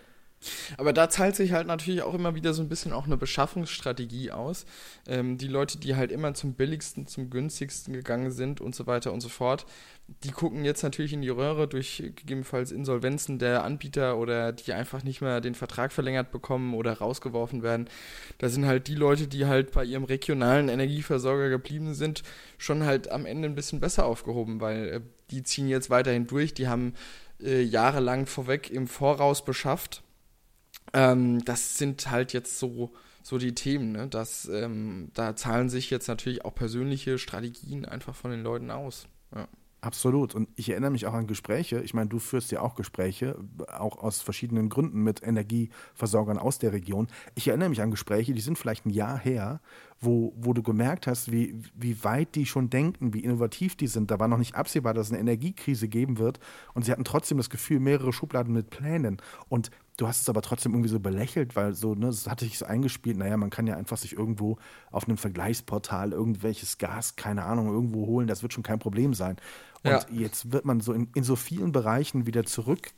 [0.76, 4.30] Aber da zahlt sich halt natürlich auch immer wieder so ein bisschen auch eine Beschaffungsstrategie
[4.30, 4.66] aus.
[5.06, 9.12] Ähm, die Leute, die halt immer zum billigsten, zum günstigsten gegangen sind und so weiter
[9.12, 9.66] und so fort,
[10.24, 15.02] die gucken jetzt natürlich in die Röhre durch gegebenenfalls Insolvenzen der Anbieter oder die einfach
[15.02, 17.90] nicht mehr den Vertrag verlängert bekommen oder rausgeworfen werden.
[18.38, 22.22] Da sind halt die Leute, die halt bei ihrem regionalen Energieversorger geblieben sind,
[22.56, 26.54] schon halt am Ende ein bisschen besser aufgehoben, weil äh, die ziehen jetzt weiterhin durch,
[26.54, 26.94] die haben
[27.42, 30.02] äh, jahrelang vorweg im Voraus beschafft
[30.92, 33.92] ähm, das sind halt jetzt so, so die Themen.
[33.92, 34.08] Ne?
[34.08, 39.06] Das, ähm, da zahlen sich jetzt natürlich auch persönliche Strategien einfach von den Leuten aus.
[39.34, 39.48] Ja.
[39.80, 40.34] Absolut.
[40.34, 41.80] Und ich erinnere mich auch an Gespräche.
[41.82, 43.36] Ich meine, du führst ja auch Gespräche,
[43.68, 47.06] auch aus verschiedenen Gründen mit Energieversorgern aus der Region.
[47.36, 49.60] Ich erinnere mich an Gespräche, die sind vielleicht ein Jahr her,
[50.00, 54.10] wo, wo du gemerkt hast, wie, wie weit die schon denken, wie innovativ die sind.
[54.10, 56.40] Da war noch nicht absehbar, dass es eine Energiekrise geben wird.
[56.74, 59.18] Und sie hatten trotzdem das Gefühl, mehrere Schubladen mit Plänen.
[59.48, 62.56] Und Du hast es aber trotzdem irgendwie so belächelt, weil so, ne, es hatte sich
[62.56, 64.56] so eingespielt, naja, man kann ja einfach sich irgendwo
[64.92, 69.36] auf einem Vergleichsportal irgendwelches Gas, keine Ahnung, irgendwo holen, das wird schon kein Problem sein.
[69.82, 70.06] Und ja.
[70.10, 72.92] jetzt wird man so in, in so vielen Bereichen wieder zurück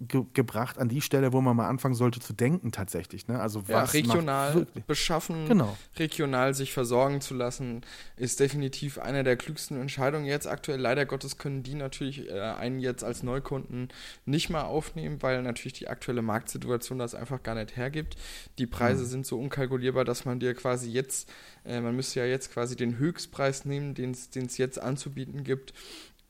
[0.00, 3.28] ge gebracht an die Stelle, wo man mal anfangen sollte zu denken tatsächlich.
[3.28, 3.40] Ne?
[3.40, 5.76] Also was ja, regional beschaffen, genau.
[5.98, 7.82] regional sich versorgen zu lassen,
[8.16, 10.80] ist definitiv eine der klügsten Entscheidungen jetzt aktuell.
[10.80, 13.88] Leider Gottes können die natürlich äh, einen jetzt als Neukunden
[14.26, 18.16] nicht mal aufnehmen, weil natürlich die aktuelle Marktsituation das einfach gar nicht hergibt.
[18.58, 19.08] Die Preise mhm.
[19.08, 21.30] sind so unkalkulierbar, dass man dir quasi jetzt,
[21.64, 25.72] äh, man müsste ja jetzt quasi den Höchstpreis nehmen, den es jetzt anzubieten gibt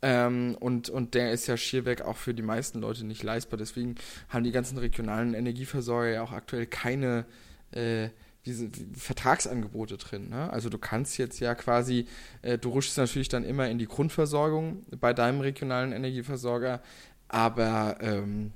[0.03, 3.59] ähm, und, und der ist ja schierweg auch für die meisten Leute nicht leistbar.
[3.59, 3.97] Deswegen
[4.29, 7.27] haben die ganzen regionalen Energieversorger ja auch aktuell keine
[7.71, 8.09] äh,
[8.47, 10.29] diese Vertragsangebote drin.
[10.29, 10.51] Ne?
[10.51, 12.07] Also du kannst jetzt ja quasi,
[12.43, 16.81] äh, du rutschst natürlich dann immer in die Grundversorgung bei deinem regionalen Energieversorger,
[17.29, 18.53] aber ähm,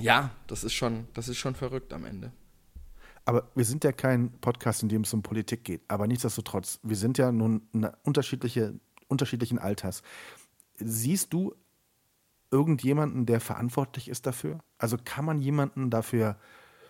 [0.00, 2.32] ja, das ist schon, das ist schon verrückt am Ende.
[3.26, 5.82] Aber wir sind ja kein Podcast, in dem es um Politik geht.
[5.88, 7.62] Aber nichtsdestotrotz, wir sind ja nun
[8.02, 10.02] unterschiedliche, unterschiedlichen Alters
[10.80, 11.54] siehst du
[12.50, 14.60] irgendjemanden, der verantwortlich ist dafür?
[14.78, 16.36] Also kann man jemanden dafür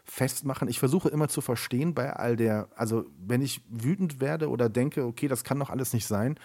[0.05, 0.69] festmachen?
[0.69, 5.05] Ich versuche immer zu verstehen bei all der, also wenn ich wütend werde oder denke,
[5.05, 6.39] okay, das kann doch alles nicht sein,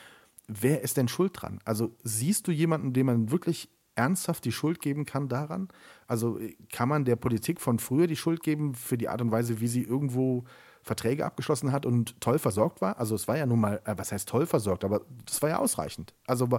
[0.48, 1.60] wer ist denn schuld dran?
[1.66, 5.70] Also siehst du jemanden, dem man wirklich ernsthaft die Schuld geben kann daran?
[6.08, 6.40] Also
[6.72, 9.68] kann man der Politik von früher die Schuld geben für die Art und Weise, wie
[9.68, 10.44] sie irgendwo
[10.84, 13.00] Verträge abgeschlossen hat und toll versorgt war?
[13.00, 15.58] Also es war ja nun mal, äh, was heißt toll versorgt, aber das war ja
[15.60, 16.14] ausreichend.
[16.28, 16.50] Also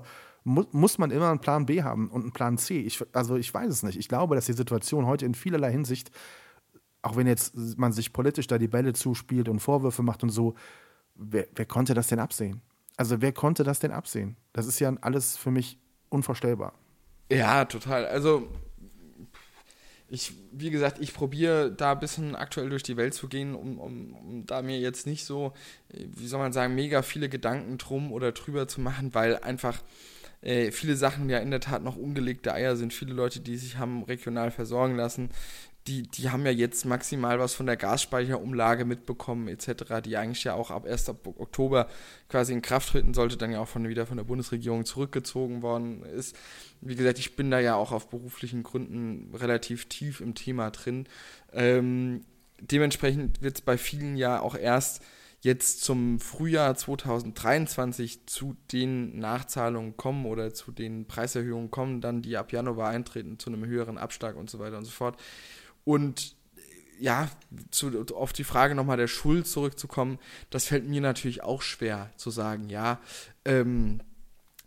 [0.47, 2.79] mu muss man immer einen Plan B haben und einen Plan C.
[2.81, 3.99] Ich, also ich weiß es nicht.
[3.99, 6.11] Ich glaube, dass die Situation heute in vielerlei Hinsicht,
[7.03, 10.55] auch wenn jetzt man sich politisch da die Bälle zuspielt und Vorwürfe macht und so,
[11.17, 12.63] wer, wer konnte das denn absehen?
[12.97, 14.37] Also wer konnte das denn absehen?
[14.53, 15.79] Das ist ja alles für mich
[16.11, 16.73] unvorstellbar.
[17.31, 18.07] Ja, total.
[18.07, 18.49] Also
[20.09, 23.81] ich, wie gesagt, ich probiere da ein bisschen aktuell durch die Welt zu gehen, um,
[23.81, 25.53] um, um, da mir jetzt nicht so,
[25.89, 29.83] wie soll man sagen, mega viele Gedanken drum oder drüber zu machen, weil einfach
[30.47, 32.93] äh, viele Sachen ja in der Tat noch ungelegte Eier sind.
[32.93, 35.31] Viele Leute, die sich haben regional versorgen lassen,
[35.89, 40.55] die, die haben ja jetzt maximal was von der Gasspeicherumlage mitbekommen, etc., die eigentlich ja
[40.55, 41.09] auch ab 1.
[41.09, 41.89] Oktober
[42.29, 46.05] quasi in Kraft treten sollte, dann ja auch von, wieder von der Bundesregierung zurückgezogen worden
[46.05, 46.37] ist.
[46.81, 51.09] Wie gesagt, ich bin da ja auch auf beruflichen Gründen relativ tief im Thema drin.
[51.53, 52.25] Ähm,
[52.61, 55.03] dementsprechend wird es bei vielen ja auch erst
[55.41, 62.37] jetzt zum Frühjahr 2023 zu den Nachzahlungen kommen oder zu den Preiserhöhungen kommen, dann die
[62.37, 65.19] ab Januar eintreten zu einem höheren Abschlag und so weiter und so fort.
[65.85, 66.35] Und
[66.99, 67.29] ja,
[67.71, 70.19] zu, auf die Frage nochmal der Schuld zurückzukommen,
[70.51, 73.01] das fällt mir natürlich auch schwer zu sagen, ja,
[73.45, 74.01] ähm,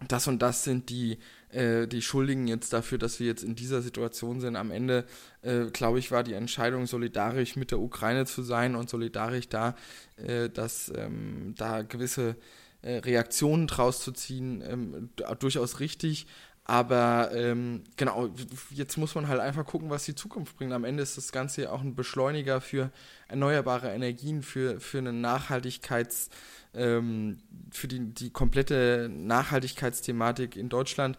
[0.08, 1.18] das und das sind die
[1.52, 4.56] äh, die Schuldigen jetzt dafür, dass wir jetzt in dieser Situation sind.
[4.56, 5.06] Am Ende,
[5.42, 9.76] äh, glaube ich, war die Entscheidung, solidarisch mit der Ukraine zu sein und solidarisch da,
[10.18, 12.36] äh, dass ähm, da gewisse
[12.82, 15.10] äh, Reaktionen draus zu ziehen, ähm,
[15.40, 16.28] durchaus richtig.
[16.66, 18.30] Aber ähm, genau,
[18.70, 20.72] jetzt muss man halt einfach gucken, was die Zukunft bringt.
[20.72, 22.92] Am Ende ist das Ganze ja auch ein Beschleuniger für
[23.28, 26.30] erneuerbare Energien, für, für eine Nachhaltigkeits-
[26.74, 27.38] ähm,
[27.72, 31.18] für die, die komplette Nachhaltigkeitsthematik in Deutschland.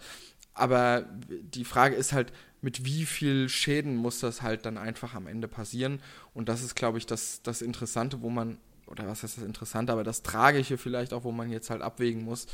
[0.54, 5.26] Aber die Frage ist halt, mit wie viel Schäden muss das halt dann einfach am
[5.26, 6.00] Ende passieren?
[6.34, 9.92] Und das ist, glaube ich, das, das Interessante, wo man, oder was heißt das Interessante,
[9.92, 12.46] aber das Tragische vielleicht auch, wo man jetzt halt abwägen muss,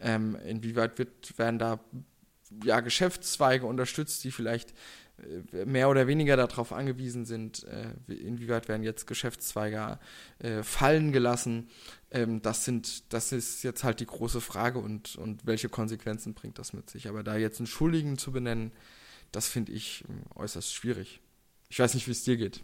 [0.00, 1.80] ähm, inwieweit wird, werden da
[2.64, 4.74] ja, Geschäftszweige unterstützt, die vielleicht
[5.52, 9.98] äh, mehr oder weniger darauf angewiesen sind, äh, inwieweit werden jetzt Geschäftszweige
[10.38, 11.68] äh, fallen gelassen.
[12.10, 16.58] Ähm, das sind, das ist jetzt halt die große Frage und, und welche Konsequenzen bringt
[16.58, 17.08] das mit sich.
[17.08, 18.72] Aber da jetzt einen Schuldigen zu benennen,
[19.32, 21.20] das finde ich äußerst schwierig.
[21.68, 22.62] Ich weiß nicht, wie es dir geht.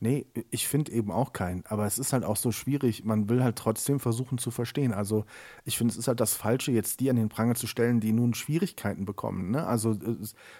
[0.00, 1.64] Nee, ich finde eben auch keinen.
[1.66, 3.04] Aber es ist halt auch so schwierig.
[3.04, 4.92] Man will halt trotzdem versuchen zu verstehen.
[4.92, 5.24] Also
[5.64, 8.12] ich finde, es ist halt das Falsche, jetzt die an den Pranger zu stellen, die
[8.12, 9.50] nun Schwierigkeiten bekommen.
[9.50, 9.66] Ne?
[9.66, 9.96] Also,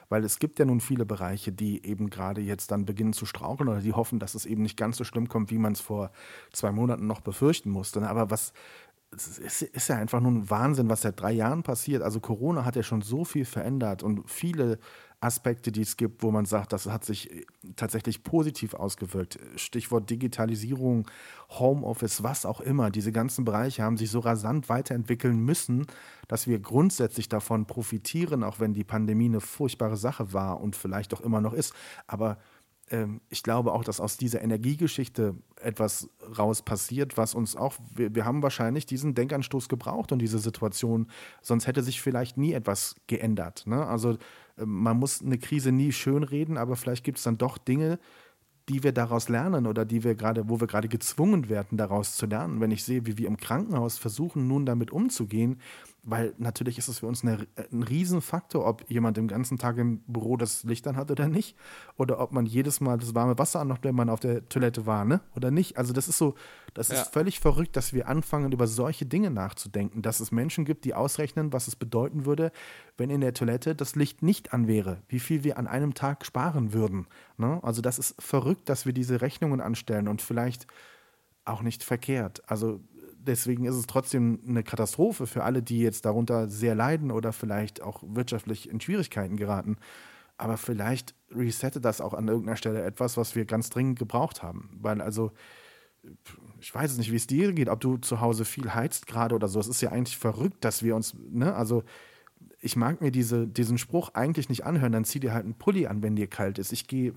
[0.08, 3.68] weil es gibt ja nun viele Bereiche, die eben gerade jetzt dann beginnen zu straucheln
[3.68, 6.10] oder die hoffen, dass es eben nicht ganz so schlimm kommt, wie man es vor
[6.52, 8.00] zwei Monaten noch befürchten musste.
[8.00, 8.08] Ne?
[8.08, 8.52] Aber was,
[9.12, 12.02] es ist, ist, ja einfach nur ein Wahnsinn, was seit drei Jahren passiert.
[12.02, 14.78] Also Corona hat ja schon so viel verändert und viele
[15.20, 17.44] Aspekte, die es gibt, wo man sagt, das hat sich äh,
[17.76, 19.38] tatsächlich positiv ausgewirkt.
[19.56, 21.08] Stichwort Digitalisierung,
[21.50, 22.90] Homeoffice, was auch immer.
[22.90, 25.86] Diese ganzen Bereiche haben sich so rasant weiterentwickeln müssen,
[26.28, 31.12] dass wir grundsätzlich davon profitieren, auch wenn die Pandemie eine furchtbare Sache war und vielleicht
[31.14, 31.74] auch immer noch ist.
[32.06, 32.38] Aber
[32.90, 38.14] ähm, ich glaube auch, dass aus dieser Energiegeschichte etwas raus passiert, was uns auch, wir,
[38.14, 41.08] wir, haben wahrscheinlich diesen Denkanstoß gebraucht und diese Situation,
[41.42, 43.66] sonst hätte sich vielleicht nie etwas geändert.
[43.66, 43.84] Ne?
[43.86, 44.18] Also
[44.64, 47.98] man muss eine Krise nie schönreden, aber vielleicht gibt es dann doch Dinge,
[48.68, 52.26] die wir daraus lernen oder die wir gerade, wo wir gerade gezwungen werden, daraus zu
[52.26, 52.60] lernen.
[52.60, 55.60] Wenn ich sehe, wie wir im Krankenhaus versuchen, nun damit umzugehen,
[56.02, 59.98] weil natürlich ist es für uns eine, ein Riesenfaktor, ob jemand den ganzen Tag im
[60.06, 61.56] Büro das Licht an hat oder nicht.
[61.96, 65.04] Oder ob man jedes Mal das warme Wasser anmacht, wenn man auf der Toilette war,
[65.04, 65.20] ne?
[65.36, 65.76] Oder nicht.
[65.76, 66.34] Also das ist so,
[66.72, 67.02] das ja.
[67.02, 70.00] ist völlig verrückt, dass wir anfangen, über solche Dinge nachzudenken.
[70.00, 72.52] Dass es Menschen gibt, die ausrechnen, was es bedeuten würde,
[72.96, 75.02] wenn in der Toilette das Licht nicht an wäre.
[75.08, 77.06] Wie viel wir an einem Tag sparen würden.
[77.36, 77.60] Ne?
[77.62, 80.66] Also das ist verrückt, dass wir diese Rechnungen anstellen und vielleicht
[81.44, 82.42] auch nicht verkehrt.
[82.46, 82.80] Also
[83.20, 87.82] deswegen ist es trotzdem eine Katastrophe für alle, die jetzt darunter sehr leiden oder vielleicht
[87.82, 89.76] auch wirtschaftlich in Schwierigkeiten geraten.
[90.36, 94.70] Aber vielleicht resettet das auch an irgendeiner Stelle etwas, was wir ganz dringend gebraucht haben.
[94.80, 95.32] Weil also,
[96.60, 99.34] ich weiß es nicht, wie es dir geht, ob du zu Hause viel heizt gerade
[99.34, 99.58] oder so.
[99.58, 101.82] Es ist ja eigentlich verrückt, dass wir uns, ne, also
[102.60, 105.86] ich mag mir diese, diesen Spruch eigentlich nicht anhören, dann zieh dir halt einen Pulli
[105.86, 106.72] an, wenn dir kalt ist.
[106.72, 107.12] Ich gehe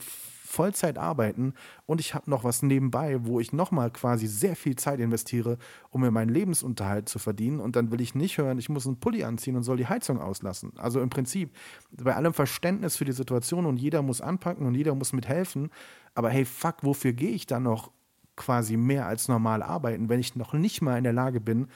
[0.51, 1.53] Vollzeit arbeiten
[1.85, 5.57] und ich habe noch was nebenbei, wo ich nochmal quasi sehr viel Zeit investiere,
[5.89, 7.59] um mir meinen Lebensunterhalt zu verdienen.
[7.59, 10.19] Und dann will ich nicht hören, ich muss einen Pulli anziehen und soll die Heizung
[10.19, 10.73] auslassen.
[10.77, 11.55] Also im Prinzip
[11.91, 15.69] bei allem Verständnis für die Situation und jeder muss anpacken und jeder muss mithelfen.
[16.13, 17.91] Aber hey, fuck, wofür gehe ich dann noch
[18.35, 21.67] quasi mehr als normal arbeiten, wenn ich noch nicht mal in der Lage bin,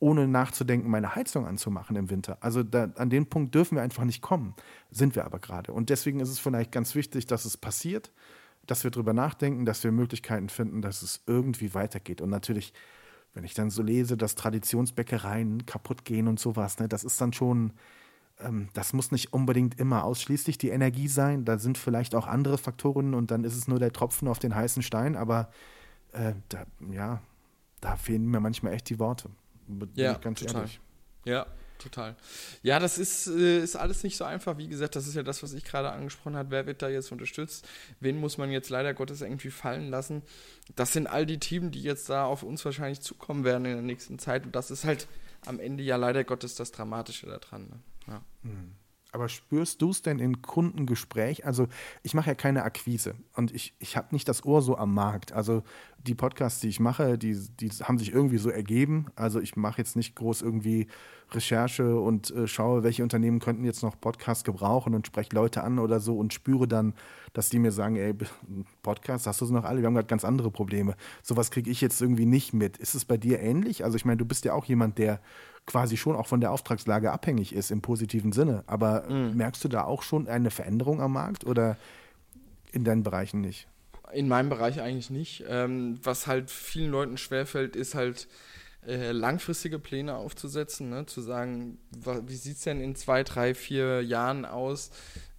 [0.00, 2.38] ohne nachzudenken, meine Heizung anzumachen im Winter.
[2.40, 4.54] Also da, an den Punkt dürfen wir einfach nicht kommen,
[4.90, 5.72] sind wir aber gerade.
[5.72, 8.10] Und deswegen ist es vielleicht ganz wichtig, dass es passiert,
[8.66, 12.22] dass wir darüber nachdenken, dass wir Möglichkeiten finden, dass es irgendwie weitergeht.
[12.22, 12.72] Und natürlich,
[13.34, 17.34] wenn ich dann so lese, dass Traditionsbäckereien kaputt gehen und sowas, ne, das ist dann
[17.34, 17.74] schon,
[18.38, 21.44] ähm, das muss nicht unbedingt immer ausschließlich die Energie sein.
[21.44, 24.54] Da sind vielleicht auch andere Faktoren und dann ist es nur der Tropfen auf den
[24.54, 25.14] heißen Stein.
[25.14, 25.50] Aber
[26.12, 27.20] äh, da, ja,
[27.82, 29.28] da fehlen mir manchmal echt die Worte
[29.94, 30.56] ja, ganz total.
[30.56, 30.80] ehrlich.
[31.24, 31.46] Ja,
[31.78, 32.16] total.
[32.62, 34.58] Ja, das ist, äh, ist alles nicht so einfach.
[34.58, 36.50] Wie gesagt, das ist ja das, was ich gerade angesprochen habe.
[36.50, 37.66] Wer wird da jetzt unterstützt?
[38.00, 40.22] Wen muss man jetzt leider Gottes irgendwie fallen lassen?
[40.76, 43.82] Das sind all die Themen, die jetzt da auf uns wahrscheinlich zukommen werden in der
[43.82, 44.46] nächsten Zeit.
[44.46, 45.08] Und das ist halt
[45.46, 47.68] am Ende ja leider Gottes das Dramatische daran.
[47.68, 47.80] Ne?
[48.08, 48.22] Ja.
[48.42, 48.72] Mhm.
[49.12, 51.44] Aber spürst du es denn in Kundengespräch?
[51.44, 51.68] Also
[52.02, 55.32] ich mache ja keine Akquise und ich, ich habe nicht das Ohr so am Markt.
[55.32, 55.62] Also
[55.98, 59.06] die Podcasts, die ich mache, die, die haben sich irgendwie so ergeben.
[59.16, 60.86] Also ich mache jetzt nicht groß irgendwie
[61.34, 65.78] Recherche und äh, schaue, welche Unternehmen könnten jetzt noch Podcasts gebrauchen und spreche Leute an
[65.78, 66.94] oder so und spüre dann,
[67.32, 68.14] dass die mir sagen, ey,
[68.82, 69.80] Podcast, hast du sie noch alle?
[69.80, 70.94] Wir haben gerade ganz andere Probleme.
[71.22, 72.76] Sowas kriege ich jetzt irgendwie nicht mit.
[72.76, 73.84] Ist es bei dir ähnlich?
[73.84, 75.20] Also ich meine, du bist ja auch jemand, der
[75.66, 78.64] quasi schon auch von der Auftragslage abhängig ist im positiven Sinne.
[78.66, 79.36] Aber mhm.
[79.36, 81.76] merkst du da auch schon eine Veränderung am Markt oder
[82.72, 83.68] in deinen Bereichen nicht?
[84.12, 85.44] In meinem Bereich eigentlich nicht.
[85.48, 88.26] Ähm, was halt vielen Leuten schwerfällt, ist halt
[88.86, 91.06] äh, langfristige Pläne aufzusetzen, ne?
[91.06, 91.78] zu sagen,
[92.26, 94.90] wie sieht es denn in zwei, drei, vier Jahren aus?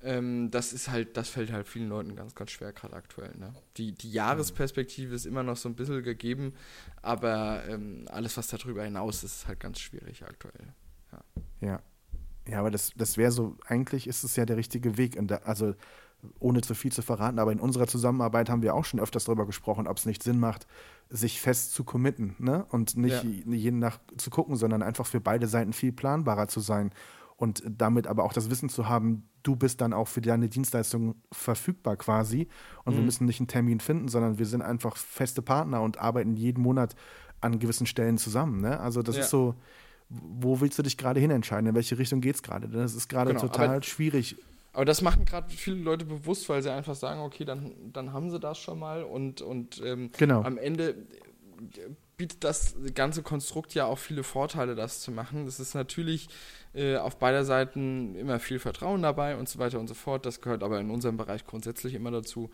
[0.04, 3.36] Ähm, das ist halt, das fällt halt vielen Leuten ganz, ganz schwer gerade aktuell.
[3.38, 3.54] Ne?
[3.77, 6.54] Die, die Jahresperspektive ist immer noch so ein bisschen gegeben,
[7.01, 10.73] aber ähm, alles, was darüber hinaus ist, ist halt ganz schwierig aktuell.
[11.12, 11.67] Ja.
[11.67, 11.82] ja.
[12.47, 15.15] Ja, aber das, das wäre so, eigentlich ist es ja der richtige Weg.
[15.27, 15.75] Da, also
[16.39, 19.45] ohne zu viel zu verraten, aber in unserer Zusammenarbeit haben wir auch schon öfters darüber
[19.45, 20.67] gesprochen, ob es nicht Sinn macht,
[21.12, 22.65] sich fest zu committen ne?
[22.69, 23.54] und nicht ja.
[23.54, 26.91] jeden nach zu gucken, sondern einfach für beide Seiten viel planbarer zu sein
[27.36, 31.15] und damit aber auch das Wissen zu haben, du bist dann auch für deine Dienstleistung
[31.32, 32.47] verfügbar quasi
[32.86, 33.00] und mhm.
[33.00, 36.62] wir müssen nicht einen Termin finden, sondern wir sind einfach feste Partner und arbeiten jeden
[36.62, 36.95] Monat
[37.41, 38.62] an gewissen Stellen zusammen.
[38.62, 38.80] Ne?
[38.80, 39.21] Also das ja.
[39.24, 39.56] ist so,
[40.10, 41.67] wo willst du dich gerade hin entscheiden?
[41.67, 42.67] In welche Richtung geht es gerade?
[42.67, 44.38] Das ist gerade genau, total schwierig.
[44.73, 48.31] Aber das machen gerade viele Leute bewusst, weil sie einfach sagen, okay, dann, dann haben
[48.31, 50.43] sie das schon mal und, und ähm, genau.
[50.43, 50.95] am Ende
[52.21, 55.45] bietet das ganze Konstrukt ja auch viele Vorteile, das zu machen.
[55.45, 56.29] Das ist natürlich
[56.73, 60.25] äh, auf beider Seiten immer viel Vertrauen dabei und so weiter und so fort.
[60.25, 62.51] Das gehört aber in unserem Bereich grundsätzlich immer dazu.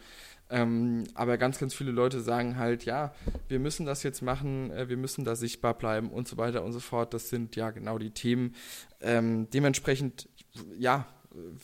[0.49, 3.13] Ähm, aber ganz, ganz viele Leute sagen halt, ja,
[3.49, 6.71] wir müssen das jetzt machen, äh, wir müssen da sichtbar bleiben und so weiter und
[6.71, 7.13] so fort.
[7.13, 8.56] Das sind ja genau die Themen.
[9.01, 10.30] Ähm, dementsprechend,
[10.77, 11.06] ja,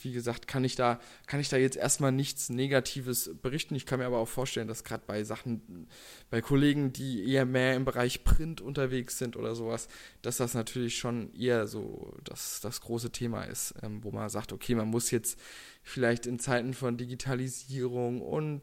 [0.02, 3.74] wie gesagt, kann ich da, kann ich da jetzt erstmal nichts Negatives berichten.
[3.74, 5.88] Ich kann mir aber auch vorstellen, dass gerade bei Sachen,
[6.30, 9.88] bei Kollegen, die eher mehr im Bereich Print unterwegs sind oder sowas,
[10.22, 14.52] dass das natürlich schon eher so das, das große Thema ist, ähm, wo man sagt,
[14.52, 15.38] okay, man muss jetzt
[15.82, 18.62] vielleicht in Zeiten von Digitalisierung und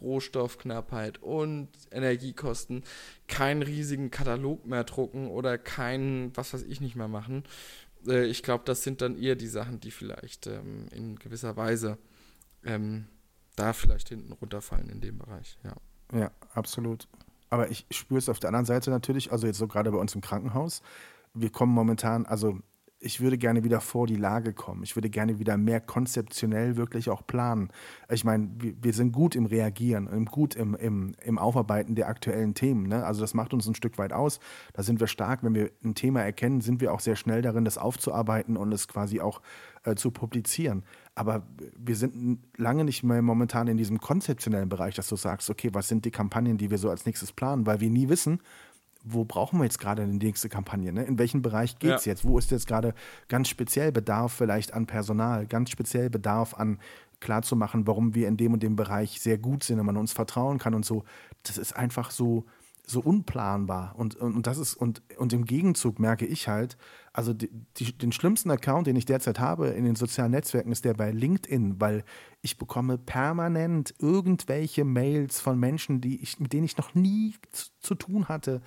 [0.00, 2.84] Rohstoffknappheit und Energiekosten
[3.26, 7.44] keinen riesigen Katalog mehr drucken oder keinen, was weiß ich nicht mehr machen
[8.06, 11.98] äh, ich glaube, das sind dann eher die Sachen, die vielleicht ähm, in gewisser Weise
[12.64, 13.06] ähm,
[13.56, 15.74] da vielleicht hinten runterfallen in dem Bereich, ja.
[16.12, 17.08] Ja, absolut.
[17.50, 20.14] Aber ich spüre es auf der anderen Seite natürlich, also jetzt so gerade bei uns
[20.14, 20.82] im Krankenhaus.
[21.34, 22.58] Wir kommen momentan, also
[23.02, 24.82] ich würde gerne wieder vor die Lage kommen.
[24.82, 27.70] Ich würde gerne wieder mehr konzeptionell wirklich auch planen.
[28.10, 32.52] Ich meine, wir, wir sind gut im Reagieren, gut im, im, im Aufarbeiten der aktuellen
[32.52, 32.86] Themen.
[32.88, 33.04] Ne?
[33.04, 34.38] Also das macht uns ein Stück weit aus.
[34.74, 35.42] Da sind wir stark.
[35.42, 38.86] Wenn wir ein Thema erkennen, sind wir auch sehr schnell darin, das aufzuarbeiten und es
[38.86, 39.40] quasi auch
[39.84, 40.84] äh, zu publizieren.
[41.14, 45.70] Aber wir sind lange nicht mehr momentan in diesem konzeptionellen Bereich, dass du sagst, okay,
[45.72, 48.40] was sind die Kampagnen, die wir so als nächstes planen, weil wir nie wissen,
[49.04, 50.92] wo brauchen wir jetzt gerade die nächste Kampagne?
[50.92, 51.04] Ne?
[51.04, 52.12] In welchem Bereich geht es ja.
[52.12, 52.24] jetzt?
[52.24, 52.94] Wo ist jetzt gerade
[53.28, 56.78] ganz speziell Bedarf vielleicht an Personal, ganz speziell Bedarf an
[57.20, 60.58] klarzumachen, warum wir in dem und dem Bereich sehr gut sind und man uns vertrauen
[60.58, 61.04] kann und so.
[61.42, 62.44] Das ist einfach so,
[62.90, 63.94] so unplanbar.
[63.96, 66.76] Und, und, und, das ist, und, und im Gegenzug merke ich halt,
[67.12, 70.84] also die, die, den schlimmsten Account, den ich derzeit habe in den sozialen Netzwerken, ist
[70.84, 72.04] der bei LinkedIn, weil
[72.42, 77.66] ich bekomme permanent irgendwelche Mails von Menschen, die ich, mit denen ich noch nie zu,
[77.80, 78.60] zu tun hatte,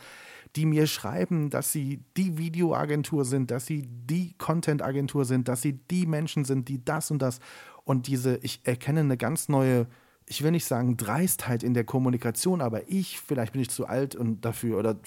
[0.56, 5.74] die mir schreiben, dass sie die Videoagentur sind, dass sie die Content-Agentur sind, dass sie
[5.74, 7.40] die Menschen sind, die das und das.
[7.86, 9.88] Und diese, ich erkenne eine ganz neue
[10.26, 14.16] ich will nicht sagen Dreistheit in der Kommunikation, aber ich, vielleicht bin ich zu alt
[14.16, 14.98] und dafür oder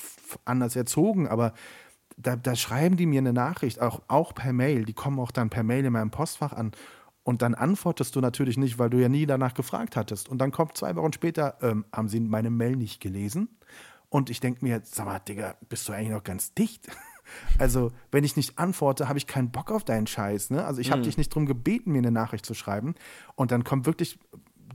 [0.44, 1.52] anders erzogen, aber
[2.16, 5.50] da, da, schreiben die mir eine Nachricht, auch, auch per Mail, die kommen auch dann
[5.50, 6.72] per Mail in meinem Postfach an.
[7.24, 10.28] Und dann antwortest du natürlich nicht, weil du ja nie danach gefragt hattest.
[10.28, 13.48] Und dann kommt zwei Wochen später, ähm, haben sie meine Mail nicht gelesen?
[14.08, 16.88] Und ich denke mir, sag mal, Digga, bist du eigentlich noch ganz dicht?
[17.58, 20.50] Also, wenn ich nicht antworte, habe ich keinen Bock auf deinen Scheiß.
[20.50, 20.64] Ne?
[20.64, 21.06] Also, ich habe mhm.
[21.06, 22.94] dich nicht darum gebeten, mir eine Nachricht zu schreiben.
[23.34, 24.20] Und dann kommt wirklich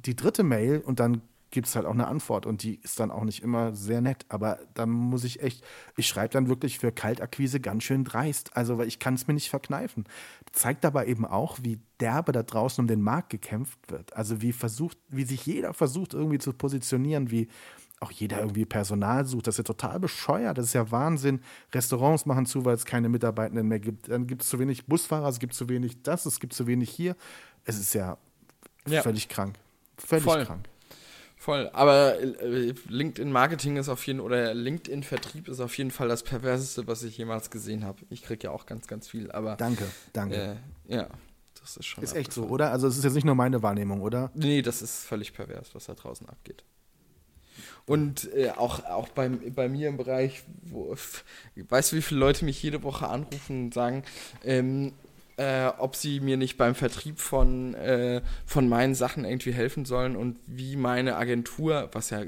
[0.06, 3.12] die dritte Mail und dann gibt es halt auch eine Antwort und die ist dann
[3.12, 4.26] auch nicht immer sehr nett.
[4.30, 5.64] Aber da muss ich echt,
[5.98, 8.56] ich schreibe dann wirklich für Kaltakquise ganz schön dreist.
[8.56, 10.06] Also, weil ich kann es mir nicht verkneifen.
[10.54, 14.16] Zeigt aber eben auch, wie derbe da draußen um den Markt gekämpft wird.
[14.16, 17.50] Also wie versucht, wie sich jeder versucht irgendwie zu positionieren, wie
[18.00, 19.46] auch jeder irgendwie Personal sucht.
[19.46, 20.58] Das ist ja total bescheuert.
[20.58, 21.42] Das ist ja Wahnsinn.
[21.74, 24.10] Restaurants machen zu, weil es keine Mitarbeitenden mehr gibt.
[24.10, 26.90] Dann gibt es zu wenig Busfahrer, es gibt zu wenig das, es gibt zu wenig
[26.90, 27.16] hier.
[27.64, 28.18] Es ist ja,
[28.88, 29.04] ja.
[29.04, 29.60] völlig krank.
[30.06, 30.46] Völlig Voll.
[30.46, 30.68] krank.
[31.38, 31.70] Voll.
[31.74, 36.22] Aber äh, LinkedIn Marketing ist auf jeden oder LinkedIn Vertrieb ist auf jeden Fall das
[36.22, 38.00] perverseste, was ich jemals gesehen habe.
[38.12, 39.56] Ich kriege ja auch ganz, ganz viel, aber.
[39.56, 40.60] Danke, danke.
[40.88, 41.08] Äh, ja,
[41.60, 42.04] das ist schon.
[42.04, 42.72] Ist echt so, oder?
[42.72, 44.30] Also es ist jetzt nicht nur meine Wahrnehmung, oder?
[44.36, 46.64] Nee, das ist völlig pervers, was da draußen abgeht.
[47.86, 50.96] Und äh, auch, auch bei, bei mir im Bereich, wo,
[51.56, 54.04] weißt du, wie viele Leute mich jede Woche anrufen und sagen,
[54.44, 54.94] ähm,
[55.38, 60.16] äh, ob sie mir nicht beim Vertrieb von, äh, von meinen Sachen irgendwie helfen sollen
[60.16, 62.22] und wie meine Agentur, was ja,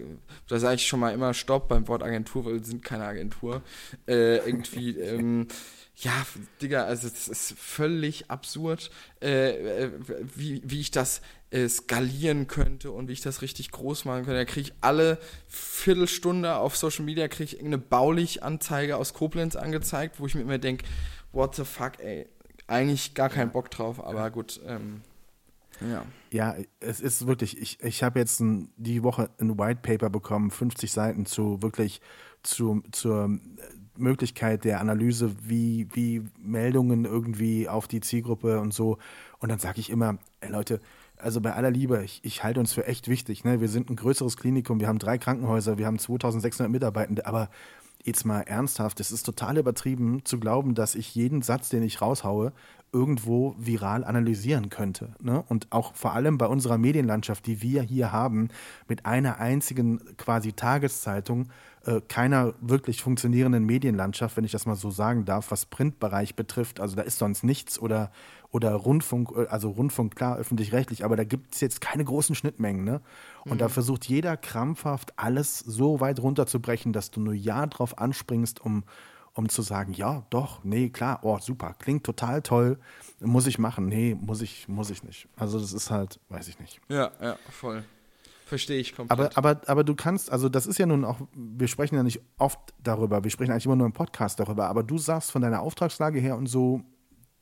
[0.47, 3.61] da sage ich schon mal immer Stopp beim Wort Agentur, weil wir sind keine Agentur,
[4.07, 5.47] äh, irgendwie, ähm,
[5.97, 6.11] ja,
[6.61, 8.89] Digga, also es ist völlig absurd,
[9.21, 9.91] äh, äh,
[10.35, 14.39] wie, wie ich das äh, skalieren könnte und wie ich das richtig groß machen könnte.
[14.39, 20.19] Da kriege ich alle Viertelstunde auf Social Media kriege ich irgendeine Baulich-Anzeige aus Koblenz angezeigt,
[20.19, 20.85] wo ich mir immer denke,
[21.31, 22.27] what the fuck, ey,
[22.67, 24.59] eigentlich gar keinen Bock drauf, aber gut.
[24.65, 25.01] Ähm,
[25.81, 26.05] ja.
[26.31, 30.51] Ja, es ist wirklich, ich, ich habe jetzt ein, die Woche ein White Paper bekommen,
[30.51, 32.01] 50 Seiten zu wirklich
[32.41, 33.39] zu, zur
[33.97, 38.97] Möglichkeit der Analyse, wie, wie Meldungen irgendwie auf die Zielgruppe und so.
[39.39, 40.79] Und dann sage ich immer, ey Leute,
[41.17, 43.43] also bei aller Liebe, ich, ich halte uns für echt wichtig.
[43.43, 43.61] Ne?
[43.61, 47.49] Wir sind ein größeres Klinikum, wir haben drei Krankenhäuser, wir haben 2600 Mitarbeitende, aber
[48.03, 52.01] jetzt mal ernsthaft, es ist total übertrieben zu glauben, dass ich jeden Satz, den ich
[52.01, 52.51] raushaue,
[52.91, 55.09] irgendwo viral analysieren könnte.
[55.19, 55.43] Ne?
[55.47, 58.49] Und auch vor allem bei unserer Medienlandschaft, die wir hier haben,
[58.87, 61.49] mit einer einzigen quasi Tageszeitung,
[61.85, 66.79] äh, keiner wirklich funktionierenden Medienlandschaft, wenn ich das mal so sagen darf, was Printbereich betrifft.
[66.79, 68.11] Also da ist sonst nichts oder,
[68.53, 72.85] oder Rundfunk, äh, also Rundfunk, klar, öffentlich-rechtlich, aber da gibt es jetzt keine großen Schnittmengen.
[72.85, 73.01] Ne?
[73.43, 73.57] Und mhm.
[73.57, 78.83] da versucht jeder krampfhaft alles so weit runterzubrechen, dass du nur ja drauf anspringst, um,
[79.33, 82.77] um zu sagen, ja, doch, nee, klar, oh, super, klingt total toll,
[83.19, 85.27] muss ich machen, nee, muss ich, muss ich nicht.
[85.35, 86.79] Also das ist halt, weiß ich nicht.
[86.89, 87.83] Ja, ja, voll.
[88.45, 89.35] Verstehe ich komplett.
[89.35, 92.21] Aber, aber, aber du kannst, also das ist ja nun auch, wir sprechen ja nicht
[92.37, 95.61] oft darüber, wir sprechen eigentlich immer nur im Podcast darüber, aber du sagst von deiner
[95.61, 96.83] Auftragslage her und so,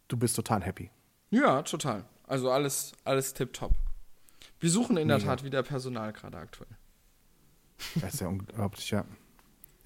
[0.07, 0.89] du bist total happy.
[1.32, 2.05] Ja, total.
[2.27, 3.73] Also alles, alles tipptopp.
[4.59, 5.17] Wir suchen in Mega.
[5.17, 6.69] der Tat wieder Personal gerade aktuell.
[7.95, 9.05] Das ist ja unglaublich, ja.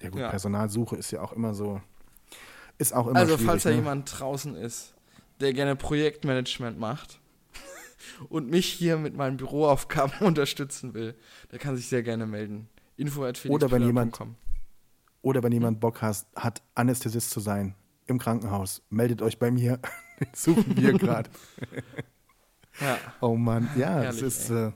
[0.02, 0.28] Ja gut, ja.
[0.28, 1.80] Personalsuche ist ja auch immer so,
[2.76, 3.76] ist auch immer Also falls da ne?
[3.76, 4.94] jemand draußen ist,
[5.40, 7.20] der gerne Projektmanagement macht
[8.28, 11.14] und mich hier mit meinen Büroaufgaben unterstützen will,
[11.52, 12.68] der kann sich sehr gerne melden.
[12.98, 14.18] Info oder wenn jemand
[15.20, 17.74] Oder wenn jemand Bock hat, hat, Anästhesist zu sein
[18.06, 19.80] im Krankenhaus, meldet euch bei mir.
[20.20, 21.30] Den suchen wir gerade.
[22.80, 22.98] ja.
[23.20, 24.50] Oh Mann, ja, es ist.
[24.50, 24.72] Uh,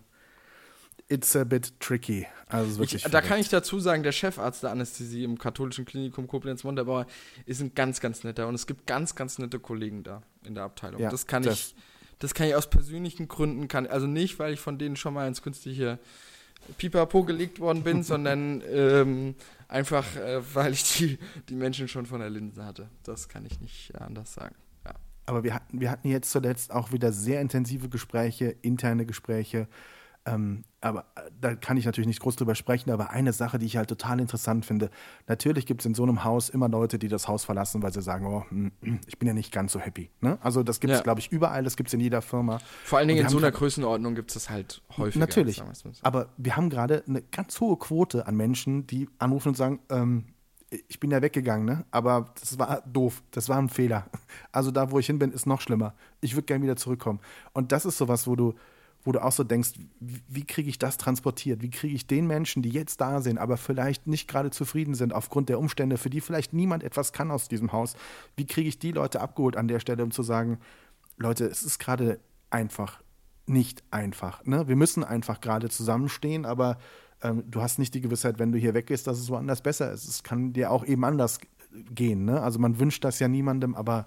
[1.10, 2.26] it's a bit tricky.
[2.46, 6.26] Also wirklich ich, da kann ich dazu sagen, der Chefarzt der Anästhesie im katholischen Klinikum
[6.26, 7.06] Koblenz-Montabaur
[7.46, 10.64] ist ein ganz, ganz netter und es gibt ganz, ganz nette Kollegen da in der
[10.64, 11.00] Abteilung.
[11.00, 11.74] Ja, das kann das ich,
[12.18, 15.28] das kann ich aus persönlichen Gründen, kann, also nicht, weil ich von denen schon mal
[15.28, 15.98] ins künstliche
[16.78, 19.34] Pipapo gelegt worden bin, sondern ähm,
[19.68, 21.18] einfach, äh, weil ich die,
[21.48, 22.88] die Menschen schon von der Linse hatte.
[23.04, 24.54] Das kann ich nicht anders sagen.
[25.30, 29.68] Aber wir hatten, wir hatten jetzt zuletzt auch wieder sehr intensive Gespräche, interne Gespräche
[30.26, 33.64] ähm, aber äh, da kann ich natürlich nicht groß drüber sprechen, aber eine Sache, die
[33.64, 34.90] ich halt total interessant finde,
[35.26, 38.02] natürlich gibt es in so einem Haus immer Leute, die das Haus verlassen, weil sie
[38.02, 40.10] sagen, oh, hm, hm, ich bin ja nicht ganz so happy.
[40.20, 40.38] Ne?
[40.42, 41.02] Also das gibt es, ja.
[41.02, 42.58] glaube ich, überall, das gibt es in jeder Firma.
[42.84, 45.18] Vor allen Dingen in so einer Größenordnung gibt es das halt häufig.
[45.18, 45.62] Natürlich,
[46.02, 50.26] aber wir haben gerade eine ganz hohe Quote an Menschen, die anrufen und sagen, ähm,
[50.88, 51.84] ich bin ja weggegangen, ne?
[51.90, 54.06] aber das war doof, das war ein Fehler.
[54.52, 55.94] Also da, wo ich hin bin, ist noch schlimmer.
[56.20, 57.20] Ich würde gerne wieder zurückkommen.
[57.52, 58.54] Und das ist sowas, wo du
[59.04, 61.62] wo du auch so denkst, wie, kriege ich das transportiert?
[61.62, 65.14] Wie kriege ich den Menschen, die jetzt da sind, aber vielleicht nicht gerade zufrieden sind
[65.14, 67.96] aufgrund der Umstände, für die vielleicht niemand etwas kann aus diesem Haus,
[68.36, 70.58] wie kriege ich die Leute abgeholt an der Stelle, um zu sagen,
[71.16, 73.00] Leute, es ist gerade einfach
[73.46, 74.44] nicht einfach.
[74.44, 74.68] Ne?
[74.68, 76.78] Wir müssen einfach gerade zusammenstehen, aber
[77.22, 80.08] ähm, du hast nicht die Gewissheit, wenn du hier weggehst, dass es woanders besser ist.
[80.08, 81.38] Es kann dir auch eben anders
[81.94, 82.24] gehen.
[82.24, 82.40] Ne?
[82.40, 84.06] Also man wünscht das ja niemandem, aber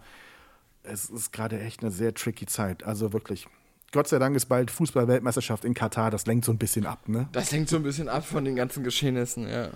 [0.84, 2.84] es ist gerade echt eine sehr tricky Zeit.
[2.84, 3.48] Also wirklich.
[3.92, 6.10] Gott sei Dank ist bald Fußball-Weltmeisterschaft in Katar.
[6.10, 7.30] Das lenkt so ein bisschen ab, ne?
[7.32, 9.70] Das lenkt so ein bisschen ab von den ganzen Geschehnissen, ja.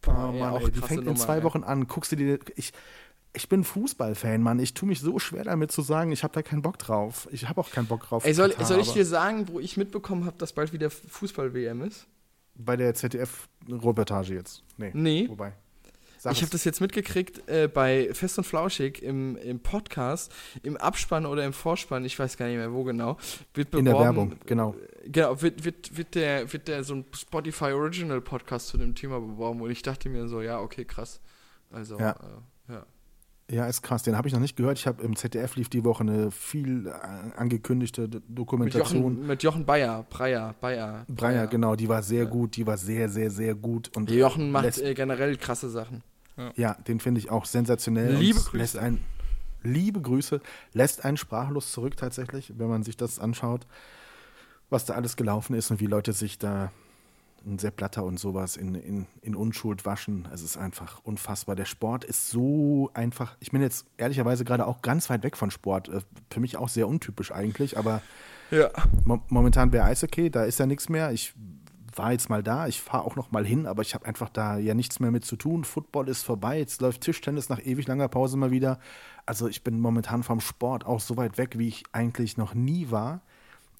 [0.00, 1.86] Boah, oh Mann, ey, die fängt in zwei Wochen an.
[1.86, 2.38] Guckst du dir.
[2.56, 2.72] Ich,
[3.34, 4.58] ich bin Fußballfan, Mann.
[4.58, 7.28] Ich tue mich so schwer damit zu sagen, ich habe da keinen Bock drauf.
[7.30, 8.24] Ich habe auch keinen Bock drauf.
[8.24, 11.82] Ey, soll, Katar, soll ich dir sagen, wo ich mitbekommen habe, dass bald wieder Fußball-WM
[11.82, 12.06] ist?
[12.54, 14.62] Bei der ZDF-Reportage jetzt.
[14.76, 14.90] Nee.
[14.94, 15.28] Nee.
[15.28, 15.54] Wobei.
[16.22, 20.32] Sag ich habe das jetzt mitgekriegt äh, bei Fest und Flauschig im, im Podcast,
[20.62, 23.16] im Abspann oder im Vorspann, ich weiß gar nicht mehr wo genau,
[23.54, 23.78] wird beworben.
[23.78, 24.76] In der Werbung, genau.
[25.04, 29.18] Genau, wird, wird, wird, der, wird der so ein Spotify Original Podcast zu dem Thema
[29.18, 31.20] beworben und ich dachte mir so, ja, okay, krass.
[31.72, 32.12] Also, ja.
[32.12, 32.14] Äh,
[33.56, 33.66] ja.
[33.66, 34.02] Ist krass.
[34.02, 34.78] Den habe ich noch nicht gehört.
[34.78, 36.90] Ich habe im ZDF lief die Woche eine viel äh,
[37.36, 39.02] angekündigte Dokumentation.
[39.02, 41.04] Mit Jochen, mit Jochen Bayer, Breyer, Bayer.
[41.08, 41.76] Breyer, genau.
[41.76, 42.30] Die war sehr ja.
[42.30, 42.56] gut.
[42.56, 43.90] Die war sehr, sehr, sehr gut.
[43.96, 46.02] Und Jochen macht äh, generell krasse Sachen.
[46.36, 48.14] Ja, ja den finde ich auch sensationell.
[48.14, 48.56] Liebe Grüße.
[48.56, 49.00] Lässt ein,
[49.62, 50.40] liebe Grüße.
[50.72, 53.66] Lässt einen sprachlos zurück tatsächlich, wenn man sich das anschaut,
[54.70, 56.72] was da alles gelaufen ist und wie Leute sich da
[57.44, 60.28] ein Sepp Blatter und sowas in, in, in Unschuld waschen.
[60.32, 61.56] Es ist einfach unfassbar.
[61.56, 63.36] Der Sport ist so einfach.
[63.40, 65.88] Ich bin jetzt ehrlicherweise gerade auch ganz weit weg von Sport.
[65.88, 68.02] Äh, für mich auch sehr untypisch eigentlich, aber
[68.50, 68.70] ja.
[69.04, 71.12] mo momentan wäre Eishockey, da ist ja nichts mehr.
[71.12, 71.34] Ich
[71.96, 74.58] war jetzt mal da, ich fahre auch noch mal hin, aber ich habe einfach da
[74.58, 75.64] ja nichts mehr mit zu tun.
[75.64, 78.78] Football ist vorbei, jetzt läuft Tischtennis nach ewig langer Pause mal wieder.
[79.26, 82.90] Also ich bin momentan vom Sport auch so weit weg, wie ich eigentlich noch nie
[82.90, 83.22] war.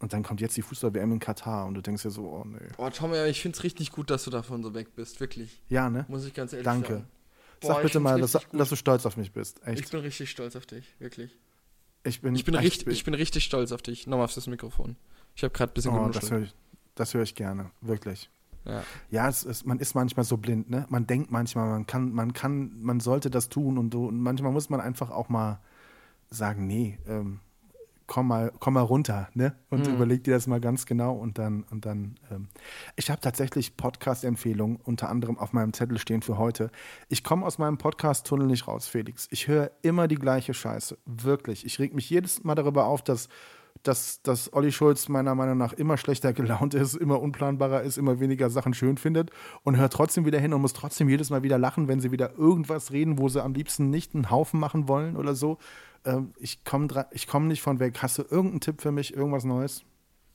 [0.02, 2.58] Und dann kommt jetzt die Fußball-WM in Katar und du denkst dir so, oh nee.
[2.76, 5.62] Oh, Tom, ich finde es richtig gut, dass du davon so weg bist, wirklich.
[5.68, 6.04] Ja, ne?
[6.08, 6.88] Muss ich ganz ehrlich Danke.
[6.88, 7.06] sagen.
[7.60, 7.74] Danke.
[7.74, 9.64] Sag bitte mal, dass, dass, du stolz auf mich bist.
[9.64, 9.78] Echt.
[9.80, 11.38] Ich bin richtig stolz auf dich, wirklich.
[12.02, 14.08] Ich bin, ich bin, richtig, ich bin richtig stolz auf dich.
[14.08, 14.96] Nochmal auf das Mikrofon.
[15.36, 18.28] Ich habe gerade ein bisschen oh, Das höre ich, hör ich gerne, wirklich.
[18.64, 18.82] Ja.
[19.08, 20.84] Ja, ist, man ist manchmal so blind, ne?
[20.88, 24.06] Man denkt manchmal, man kann, man kann, man sollte das tun und so.
[24.06, 25.60] Und manchmal muss man einfach auch mal
[26.28, 27.38] sagen, nee, ähm,
[28.12, 29.54] komm mal, komm mal runter, ne?
[29.70, 29.94] Und Mhm.
[29.94, 32.16] überleg dir das mal ganz genau und dann, und dann.
[32.30, 32.48] Ähm.
[32.94, 36.70] Ich habe tatsächlich Podcast-Empfehlungen unter anderem auf meinem Zettel stehen für heute.
[37.08, 39.28] Ich komme aus meinem Podcast-Tunnel nicht raus, Felix.
[39.30, 40.98] Ich höre immer die gleiche Scheiße.
[41.06, 41.64] Wirklich.
[41.64, 43.30] Ich reg mich jedes Mal darüber auf, dass
[43.82, 48.20] dass, dass Olli Schulz meiner Meinung nach immer schlechter gelaunt ist, immer unplanbarer ist, immer
[48.20, 49.30] weniger Sachen schön findet
[49.62, 52.36] und hört trotzdem wieder hin und muss trotzdem jedes Mal wieder lachen, wenn sie wieder
[52.38, 55.58] irgendwas reden, wo sie am liebsten nicht einen Haufen machen wollen oder so.
[56.04, 56.88] Ähm, ich komme
[57.28, 57.98] komm nicht von weg.
[58.02, 59.84] Hast du irgendeinen Tipp für mich, irgendwas Neues?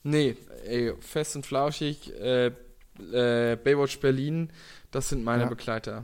[0.03, 0.35] Nee,
[0.65, 4.51] ey, fest und flauschig, äh, äh, Baywatch Berlin,
[4.91, 5.49] das sind meine Ja.
[5.49, 6.03] Begleiter.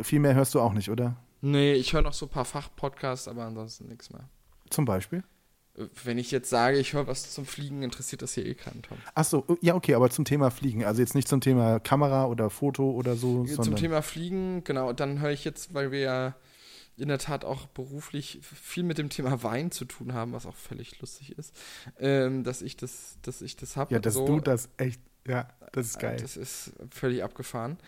[0.00, 1.16] Viel mehr hörst du auch nicht, oder?
[1.40, 4.28] Nee, ich höre noch so ein paar Fachpodcasts, aber ansonsten nichts mehr.
[4.70, 5.22] Zum Beispiel?
[6.04, 8.96] Wenn ich jetzt sage, ich höre was zum Fliegen, interessiert das hier eh keinen, Tom.
[9.14, 10.84] Achso, ja, okay, aber zum Thema Fliegen.
[10.84, 13.74] Also jetzt nicht zum Thema Kamera oder Foto oder so, Zum.
[13.74, 16.34] Thema Fliegen, genau, dann höre ich jetzt, weil wir ja
[16.96, 20.54] in der Tat auch beruflich viel mit dem Thema Wein zu tun haben, was auch
[20.54, 21.52] völlig lustig ist,
[21.98, 23.92] ähm, dass ich das, dass ich das habe.
[23.92, 25.00] ja, dass du das echt.
[25.26, 26.18] Ja, das ist geil.
[26.20, 27.78] Das ist völlig abgefahren.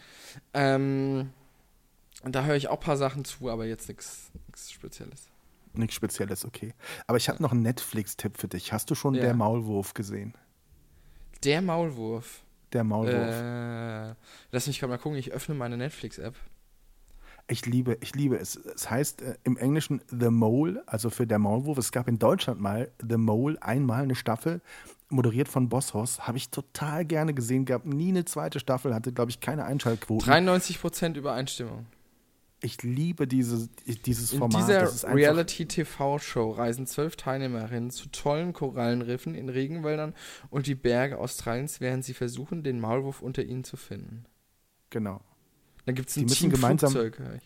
[0.55, 1.30] Ähm,
[2.22, 4.32] und da höre ich auch ein paar Sachen zu, aber jetzt nichts
[4.72, 5.28] Spezielles.
[5.79, 6.74] Nichts Spezielles, okay.
[7.07, 8.72] Aber ich habe noch einen Netflix-Tipp für dich.
[8.72, 9.22] Hast du schon Ja.
[9.22, 10.35] Der Maulwurf gesehen?
[11.45, 12.43] Der Maulwurf.
[12.72, 13.14] Der Maulwurf.
[13.14, 14.14] Äh,
[14.51, 16.35] lass mich gerade mal gucken, ich öffne meine Netflix-App.
[17.49, 18.57] Ich liebe, ich liebe es.
[18.57, 21.79] Es heißt äh, im Englischen The Mole, also für der Maulwurf.
[21.79, 24.61] Es gab in Deutschland mal The Mole, einmal eine Staffel,
[25.11, 26.27] moderiert von Bosshaus.
[26.27, 27.64] Habe ich total gerne gesehen.
[27.64, 30.29] Gab nie eine zweite Staffel, hatte, glaube ich, keine Einschaltquoten.
[30.29, 31.87] 93% Übereinstimmung.
[32.61, 33.68] Ich liebe diese,
[34.07, 34.62] dieses In Format.
[34.62, 40.14] dieser ist einfach, Reality-TV-Show reisen zwölf Teilnehmerinnen zu tollen Korallenriffen in Regenwäldern
[40.48, 44.24] und die Berge Australiens, während sie versuchen, den Maulwurf unter ihnen zu finden.
[44.90, 45.20] Genau.
[45.84, 47.40] Dann gibt es Die ein müssen Team gemeinsam- Flugzeug.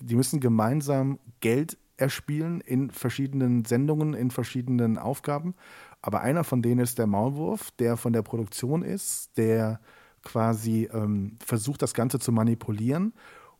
[0.00, 5.54] Die müssen gemeinsam Geld erspielen in verschiedenen Sendungen, in verschiedenen Aufgaben.
[6.02, 9.80] Aber einer von denen ist der Maulwurf, der von der Produktion ist, der
[10.22, 13.12] quasi ähm, versucht, das Ganze zu manipulieren.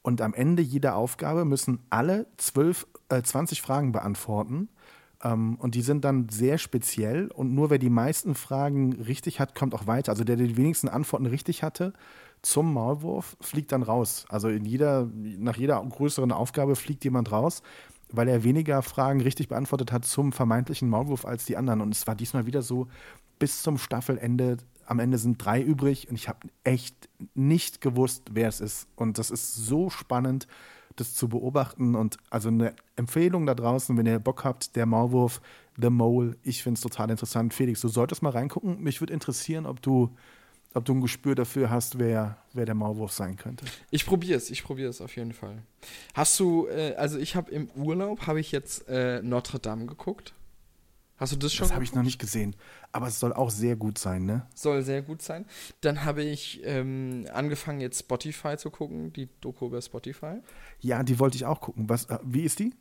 [0.02, 4.68] Und am Ende jeder Aufgabe müssen alle zwölf, äh, 20 Fragen beantworten.
[5.22, 7.28] Ähm, und die sind dann sehr speziell.
[7.28, 10.12] Und nur wer die meisten Fragen richtig hat, kommt auch weiter.
[10.12, 11.92] Also der, der die wenigsten Antworten richtig hatte,
[12.42, 14.24] zum Maulwurf fliegt dann raus.
[14.30, 17.62] Also in jeder, nach jeder größeren Aufgabe fliegt jemand raus,
[18.10, 21.82] weil er weniger Fragen richtig beantwortet hat zum vermeintlichen Maulwurf als die anderen.
[21.82, 22.88] Und es war diesmal wieder so,
[23.38, 24.56] bis zum Staffelende,
[24.90, 28.88] am Ende sind drei übrig und ich habe echt nicht gewusst, wer es ist.
[28.96, 30.48] Und das ist so spannend,
[30.96, 31.94] das zu beobachten.
[31.94, 35.40] Und also eine Empfehlung da draußen, wenn ihr Bock habt, der Maulwurf,
[35.80, 37.54] The Mole, ich finde es total interessant.
[37.54, 38.82] Felix, du solltest mal reingucken.
[38.82, 40.10] Mich würde interessieren, ob du
[40.72, 43.64] ob du ein Gespür dafür hast, wer, wer der Maulwurf sein könnte.
[43.90, 45.62] Ich probiere es, ich probiere es auf jeden Fall.
[46.14, 50.32] Hast du, äh, also ich habe im Urlaub, habe ich jetzt äh, Notre Dame geguckt.
[51.20, 52.56] Hast du das schon Das habe ich noch nicht gesehen.
[52.92, 54.46] Aber es soll auch sehr gut sein, ne?
[54.54, 55.44] Soll sehr gut sein.
[55.82, 60.38] Dann habe ich ähm, angefangen, jetzt Spotify zu gucken, die Doku über Spotify.
[60.80, 61.90] Ja, die wollte ich auch gucken.
[61.90, 62.72] Was, äh, wie ist die?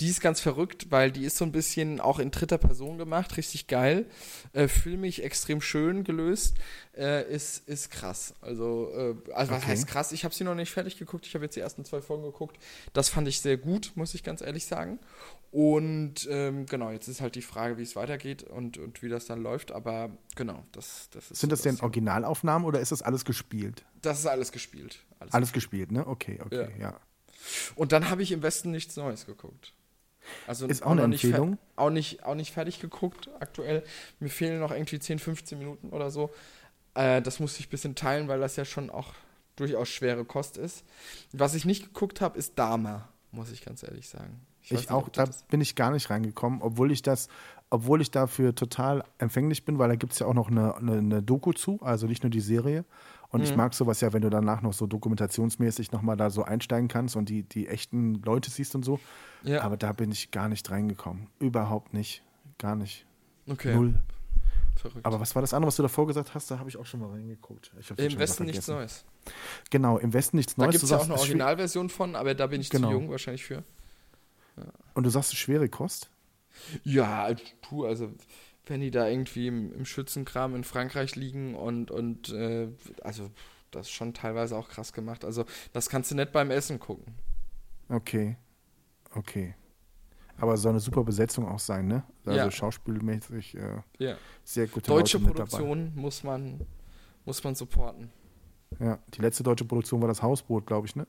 [0.00, 3.36] Die ist ganz verrückt, weil die ist so ein bisschen auch in dritter Person gemacht,
[3.36, 4.06] richtig geil.
[4.52, 6.56] Äh, filmig extrem schön gelöst.
[6.96, 8.34] Äh, ist, ist krass.
[8.40, 9.70] Also, äh, also was Okay.
[9.72, 10.12] heißt krass?
[10.12, 11.26] Ich habe sie noch nicht fertig geguckt.
[11.26, 12.58] Ich habe jetzt die ersten zwei Folgen geguckt.
[12.92, 14.98] Das fand ich sehr gut, muss ich ganz ehrlich sagen.
[15.52, 19.26] Und ähm, genau, jetzt ist halt die Frage, wie es weitergeht und, und wie das
[19.26, 19.72] dann läuft.
[19.72, 21.40] Aber genau, das, das ist.
[21.40, 21.80] Sind so das denn.
[21.80, 23.84] Originalaufnahmen oder ist das alles gespielt?
[24.02, 24.98] Das ist alles gespielt.
[25.18, 26.06] Alles Alles gespielt, ne?
[26.06, 26.98] Okay, okay, ja.
[27.74, 29.72] Und dann habe ich im Westen nichts Neues geguckt.
[30.46, 31.58] Also Ist auch eine nicht Empfehlung?
[31.76, 33.82] Auch nicht, auch nicht fertig geguckt aktuell.
[34.18, 36.30] Mir fehlen noch irgendwie 10, 15 Minuten oder so.
[36.94, 39.14] Äh, das musste ich ein bisschen teilen, weil das ja schon auch
[39.56, 40.84] durchaus schwere Kost ist.
[41.32, 44.40] Was ich nicht geguckt habe, ist Dama, muss ich ganz ehrlich sagen.
[44.62, 47.28] Ich, nicht, auch, da bin ich gar nicht reingekommen, obwohl ich das,
[47.70, 50.98] obwohl ich dafür total empfänglich bin, weil da gibt es ja auch noch eine, eine,
[50.98, 52.84] eine Doku zu, also nicht nur die Serie.
[53.30, 53.46] Und Mhm.
[53.46, 57.14] ich mag sowas ja, wenn du danach noch so dokumentationsmäßig nochmal da so einsteigen kannst
[57.16, 58.98] und die, die echten Leute siehst und so.
[59.44, 61.28] Ja, Aber da bin ich gar nicht reingekommen.
[61.38, 62.22] Überhaupt nicht.
[62.58, 63.06] Gar nicht.
[63.48, 63.74] okay.
[63.74, 63.94] Null.
[64.76, 65.04] Verrückt.
[65.04, 66.50] Aber was war das andere, was du davor gesagt hast?
[66.50, 67.70] Da habe ich auch schon mal reingeguckt.
[67.98, 68.66] Im Westen nichts.
[68.66, 69.04] Neues.
[69.68, 70.72] Genau, im Westen nichts Da Neues.
[70.72, 72.88] gibt Du es ja auch eine Originalversion von, aber da bin ich Genau.
[72.88, 73.62] zu jung wahrscheinlich für.
[74.94, 76.10] Und du sagst, schwere Kost?
[76.82, 77.28] Ja,
[77.62, 78.10] puh, also
[78.70, 82.68] wenn die da irgendwie im, im Schützenkram in Frankreich liegen und, und äh,
[83.02, 83.30] also
[83.70, 85.24] das ist schon teilweise auch krass gemacht.
[85.24, 87.14] Also das kannst du nicht beim Essen gucken.
[87.88, 88.36] Okay.
[89.14, 89.54] Okay.
[90.38, 92.04] Aber soll eine super Besetzung auch sein, ne?
[92.24, 92.50] Also Ja.
[92.50, 94.16] schauspielmäßig äh, Ja.
[94.42, 96.60] sehr gute Deutsche Leute Produktion muss man,
[97.26, 98.10] Muss man supporten.
[98.78, 101.06] Ja, die letzte deutsche Produktion war das Hausboot, glaube ich, ne?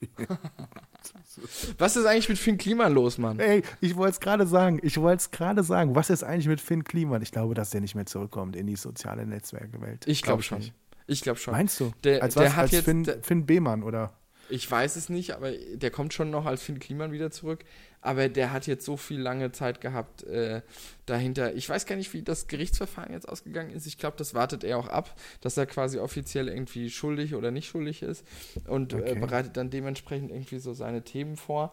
[1.78, 3.38] Was ist eigentlich mit Finn Kliman los, Mann?
[3.38, 5.94] Ey, ich wollte es gerade sagen, ich wollte es gerade sagen.
[5.94, 7.22] Was ist eigentlich mit Finn Kliman?
[7.22, 10.06] Ich glaube, dass der nicht mehr zurückkommt in die soziale Netzwerkewelt.
[10.08, 10.58] Ich glaube Glaub schon.
[10.58, 10.72] nicht.
[11.06, 11.52] Ich glaube schon.
[11.52, 11.92] Meinst du?
[12.04, 12.52] Der- als der was?
[12.56, 14.12] hat als jetzt- Finn, der- Finn Behmann, oder?
[14.48, 17.64] Ich weiß es nicht, aber der kommt schon noch als Finn Kliman wieder zurück.
[18.00, 20.62] Aber der hat jetzt so viel lange Zeit gehabt äh,
[21.06, 21.54] dahinter.
[21.54, 23.86] Ich weiß gar nicht, wie das Gerichtsverfahren jetzt ausgegangen ist.
[23.86, 27.68] Ich glaube, das wartet er auch ab, dass er quasi offiziell irgendwie schuldig oder nicht
[27.68, 28.24] schuldig ist
[28.68, 29.18] und äh, Okay.
[29.18, 31.72] bereitet dann dementsprechend irgendwie so seine Themen vor.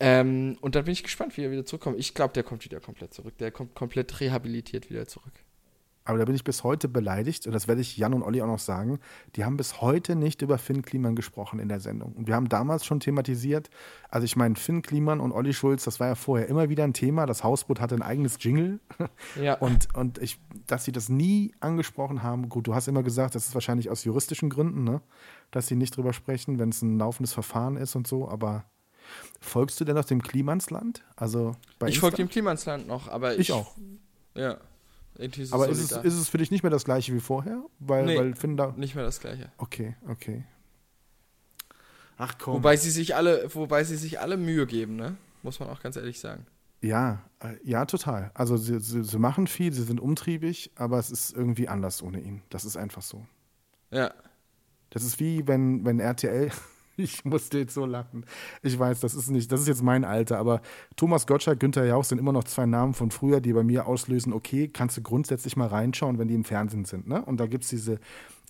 [0.00, 1.98] Ähm, und dann bin ich gespannt, wie er wieder zurückkommt.
[1.98, 3.36] Ich glaube, der kommt wieder komplett zurück.
[3.38, 5.32] Der kommt komplett rehabilitiert wieder zurück.
[6.06, 8.46] Aber da bin ich bis heute beleidigt, und das werde ich Jan und Olli auch
[8.46, 8.98] noch sagen.
[9.36, 12.12] Die haben bis heute nicht über Finn Kliman gesprochen in der Sendung.
[12.12, 13.70] Und wir haben damals schon thematisiert,
[14.10, 16.92] also ich meine, Finn Kliman und Olli Schulz, das war ja vorher immer wieder ein
[16.92, 17.24] Thema.
[17.24, 18.80] Das Hausboot hatte ein eigenes Jingle.
[19.40, 19.54] Ja.
[19.54, 23.46] Und, und ich, dass sie das nie angesprochen haben, gut, du hast immer gesagt, das
[23.46, 25.00] ist wahrscheinlich aus juristischen Gründen, ne?
[25.50, 28.64] dass sie nicht drüber sprechen, wenn es ein laufendes Verfahren ist und so, aber
[29.40, 31.04] folgst du denn noch dem Klimansland?
[31.16, 33.40] Also ich folge dem Klimansland noch, aber ich.
[33.40, 33.76] Ich auch.
[34.34, 34.58] Ja.
[35.16, 37.62] So Aber ist es, ist es für dich nicht mehr das gleiche wie vorher?
[37.78, 38.18] Weil, Nee.
[38.18, 38.72] weil Finn da.
[38.76, 39.52] nicht mehr das Gleiche.
[39.58, 40.44] Okay, okay.
[42.16, 42.54] Ach komm.
[42.54, 45.16] Wobei sie sich alle, wobei sie sich alle Mühe geben, ne?
[45.42, 46.46] Muss man auch ganz ehrlich sagen.
[46.80, 48.30] ja, äh, ja, total.
[48.34, 52.20] Also sie, sie, sie machen viel, sie sind umtriebig, aber es ist irgendwie anders ohne
[52.20, 52.42] ihn.
[52.50, 53.26] Das ist einfach so.
[53.90, 54.12] Ja.
[54.90, 56.50] Das ist wie wenn, wenn RTL.
[56.96, 58.24] Ich musste jetzt so lachen.
[58.62, 60.60] Ich weiß, das ist nicht, das ist jetzt mein Alter, aber
[60.96, 64.32] Thomas Gottschalk, Günther Jauch sind immer noch zwei Namen von früher, die bei mir auslösen,
[64.32, 67.08] okay, kannst du grundsätzlich mal reinschauen, wenn die im Fernsehen sind.
[67.08, 67.22] Ne?
[67.24, 67.98] Und da gibt es diese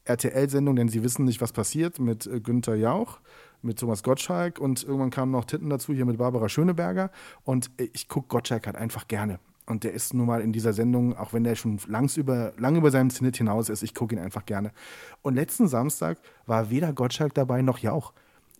[0.04, 3.20] RTL-Sendung, denn sie wissen nicht, was passiert, mit äh, Günther Jauch,
[3.62, 7.10] mit Thomas Gottschalk und irgendwann kamen noch Titten dazu, hier mit Barbara Schöneberger.
[7.44, 9.38] Und äh, ich gucke Gottschalk halt einfach gerne.
[9.66, 12.76] Und der ist nun mal in dieser Sendung, auch wenn der schon langs über, lang
[12.76, 14.72] über seinem Zenit hinaus ist, ich gucke ihn einfach gerne.
[15.22, 18.12] Und letzten Samstag war weder Gottschalk dabei noch Jauch.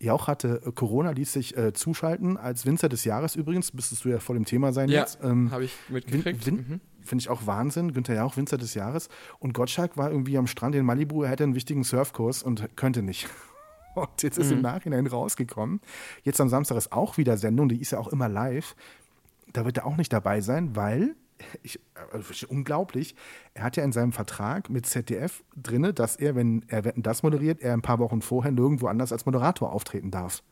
[0.05, 4.09] Jauch hatte äh, Corona, ließ sich äh, zuschalten als Winzer des Jahres übrigens, müsstest du
[4.09, 5.19] ja voll im Thema sein Ja, jetzt.
[5.23, 6.45] Ähm, habe ich Win, mitgekriegt.
[6.45, 6.81] Win, mhm.
[7.03, 7.93] Finde ich auch Wahnsinn.
[7.93, 9.09] Günther Jauch, Winzer des Jahres.
[9.39, 13.01] Und Gottschalk war irgendwie am Strand in Malibu, er hätte einen wichtigen Surfkurs und könnte
[13.01, 13.29] nicht.
[13.95, 15.79] Und jetzt ist im Nachhinein rausgekommen.
[16.23, 18.75] Jetzt am Samstag ist auch wieder Sendung, die ist ja auch immer live.
[19.53, 21.15] Da wird er auch nicht dabei sein, weil,
[21.63, 21.79] ich,
[22.11, 23.15] also unglaublich,
[23.53, 27.61] er hat ja in seinem Vertrag mit ZDF drinne, dass er, wenn er das moderiert,
[27.61, 30.43] er ein paar Wochen vorher nirgendwo anders als Moderator auftreten darf.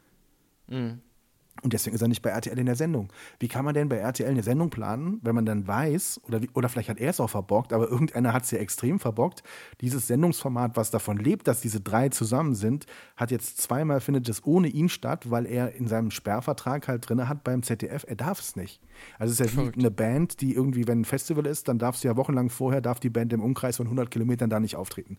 [1.61, 3.13] Und deswegen ist er nicht bei RTL in der Sendung.
[3.39, 6.49] Wie kann man denn bei RTL eine Sendung planen, wenn man dann weiß, oder, wie,
[6.55, 9.43] oder vielleicht hat er es auch verbockt, aber irgendeiner hat es ja extrem verbockt.
[9.79, 12.85] Dieses Sendungsformat, was davon lebt, dass diese drei zusammen sind,
[13.15, 17.29] hat jetzt zweimal findet es ohne ihn statt, weil er in seinem Sperrvertrag halt drin
[17.29, 18.81] hat beim ZDF, er darf es nicht.
[19.19, 22.03] Also es ist ja wie eine Band, die irgendwie, wenn ein Festival ist, dann darfst
[22.03, 25.17] du ja wochenlang vorher, darf die Band im Umkreis von 100 Kilometern da nicht auftreten.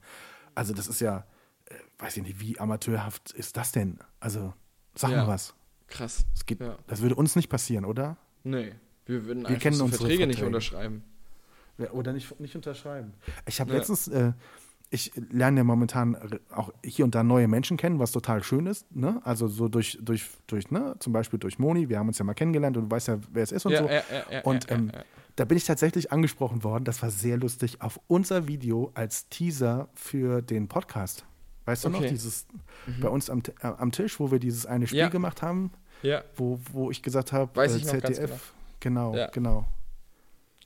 [0.54, 1.24] Also das ist ja,
[1.66, 3.98] äh, weiß ich nicht, wie amateurhaft ist das denn?
[4.20, 4.52] Also
[4.94, 5.18] sag Ja.
[5.22, 5.54] mal was.
[5.94, 6.26] Krass.
[6.34, 6.76] Das, geht, Ja.
[6.86, 8.16] das würde uns nicht passieren, oder?
[8.42, 8.72] Nee.
[9.06, 10.56] Wir würden Wir einfach kennen so unsere Verträge nicht Verträge.
[10.56, 11.04] unterschreiben.
[11.92, 13.12] Oder nicht, nicht unterschreiben.
[13.46, 13.78] Ich habe Ja.
[13.78, 14.32] letztens, äh,
[14.90, 16.16] ich lerne ja momentan
[16.54, 18.86] auch hier und da neue Menschen kennen, was total schön ist.
[18.94, 19.20] Ne?
[19.24, 22.34] Also so durch, durch, durch, ne, zum Beispiel durch Moni, wir haben uns ja mal
[22.34, 23.82] kennengelernt und du weißt ja, wer es ist und Ja,
[24.42, 24.48] so.
[24.50, 24.92] und ähm,
[25.36, 29.88] da bin ich tatsächlich angesprochen worden, das war sehr lustig, auf unser Video als Teaser
[29.94, 31.24] für den Podcast.
[31.66, 32.10] Weißt du noch, Okay.
[32.10, 32.46] dieses
[33.00, 35.72] bei uns am, äh, am Tisch, wo wir dieses eine Spiel gemacht haben,
[36.04, 36.22] Ja.
[36.36, 38.52] wo, wo ich gesagt habe, Weiß äh, ich noch ganz ZDF.
[38.80, 39.28] Genau, Ja.
[39.30, 39.66] genau.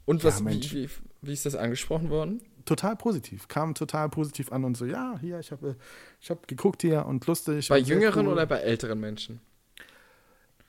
[0.04, 0.72] Und Ja, was, wie, Mensch.
[0.74, 0.88] wie,
[1.22, 2.40] wie ist das angesprochen worden?
[2.64, 5.76] total positiv, kam total positiv an und so, ja, hier, ich habe
[6.20, 7.66] ich hab geguckt hier und lustig.
[7.70, 8.32] Bei und jüngeren cool.
[8.34, 9.40] oder bei älteren Menschen?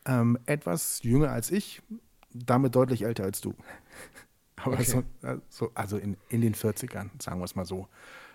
[0.05, 1.81] Ähm, etwas jünger als ich,
[2.31, 3.53] damit deutlich älter als du.
[4.55, 4.83] Aber Okay.
[4.83, 7.87] so, also, also in, in den 40ern, sagen wir es mal so.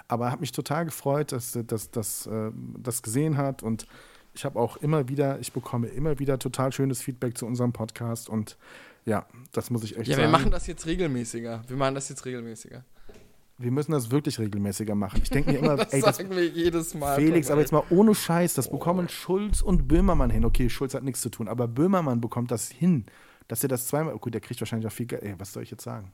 [0.08, 3.86] Aber hat mich total gefreut, dass das dass, äh, das gesehen hat und
[4.34, 8.28] ich habe auch immer wieder, ich bekomme immer wieder total schönes Feedback zu unserem Podcast
[8.28, 8.56] und
[9.06, 10.26] ja, das muss ich echt Ja, sagen.
[10.28, 11.62] wir machen das jetzt regelmäßiger.
[11.68, 12.84] Wir machen das jetzt regelmäßiger.
[13.58, 15.20] wir müssen das wirklich regelmäßiger machen.
[15.22, 17.16] Ich denke mir immer, Das ey, das, sagen wir jedes Mal.
[17.16, 20.44] Felix, aber jetzt mal ohne Scheiß, das bekommen Schulz und Böhmermann hin.
[20.44, 23.04] Okay, Schulz hat nichts zu tun, aber Böhmermann bekommt das hin,
[23.46, 25.70] dass er das zweimal, gut, der kriegt wahrscheinlich auch viel Geld, ey, was soll ich
[25.70, 26.10] jetzt sagen?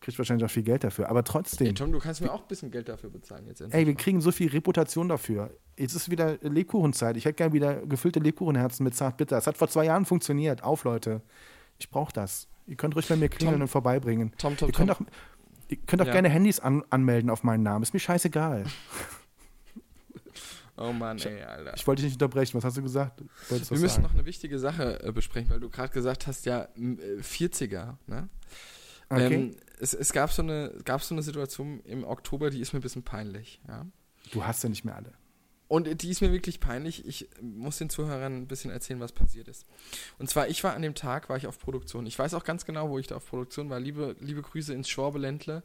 [0.00, 2.48] Kriegt wahrscheinlich auch viel Geld dafür, aber Ey, trotzdem, Tom, du kannst mir auch ein
[2.48, 3.78] bisschen Geld dafür bezahlen jetzt endlich.
[3.80, 5.50] ey, wir kriegen so viel Reputation dafür.
[5.76, 7.16] Jetzt ist wieder Lebkuchenzeit.
[7.18, 9.36] Ich hätte gerne wieder gefüllte Lebkuchenherzen mit Zartbitter.
[9.36, 10.62] Das hat vor zwei Jahren funktioniert.
[10.64, 11.20] Auf, Leute.
[11.78, 12.48] Ich brauche das.
[12.66, 14.32] Ihr könnt ruhig bei mir klingeln Tom, und vorbeibringen.
[14.38, 15.06] Tom, Tom, ihr könnt Tom.
[15.06, 15.10] auch,
[15.68, 16.12] ihr könnt auch Ja.
[16.12, 17.82] gerne Handys an, anmelden auf meinen Namen.
[17.82, 18.64] Ist mir scheißegal.
[20.76, 21.74] Oh Mann, ey, Alter.
[21.76, 22.56] Ich wollte dich nicht unterbrechen.
[22.56, 23.20] Was hast du gesagt?
[23.50, 24.02] Wir müssen sagen.
[24.02, 27.96] noch eine wichtige Sache äh, besprechen, weil du gerade gesagt hast, ja, m, äh, 40er,
[28.06, 28.28] ne?
[29.10, 29.34] Okay.
[29.34, 32.80] Ähm, es, es gab, so eine, gab so eine Situation im Oktober, die ist mir
[32.80, 33.86] ein bisschen peinlich, ja.
[34.32, 35.12] Du hast ja nicht mehr alle.
[35.66, 37.06] Und die ist mir wirklich peinlich.
[37.06, 39.66] Ich muss den Zuhörern ein bisschen erzählen, was passiert ist.
[40.18, 42.06] Und zwar, ich war an dem Tag, war ich auf Produktion.
[42.06, 43.78] Ich weiß auch ganz genau, wo ich da auf Produktion war.
[43.78, 45.62] Liebe, liebe Grüße ins Schwabeländle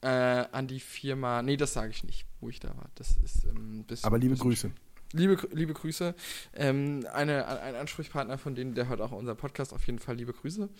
[0.00, 1.42] äh, an die Firma.
[1.42, 2.90] Nee, das sage ich nicht, wo ich da war.
[2.94, 4.06] Das ist ähm, ein bisschen.
[4.06, 4.70] Aber liebe Grüße.
[5.12, 6.14] Liebe, liebe Grüße.
[6.54, 10.32] Ähm, eine, ein Ansprechpartner von denen, der hört auch unseren Podcast, auf jeden Fall liebe
[10.32, 10.70] Grüße.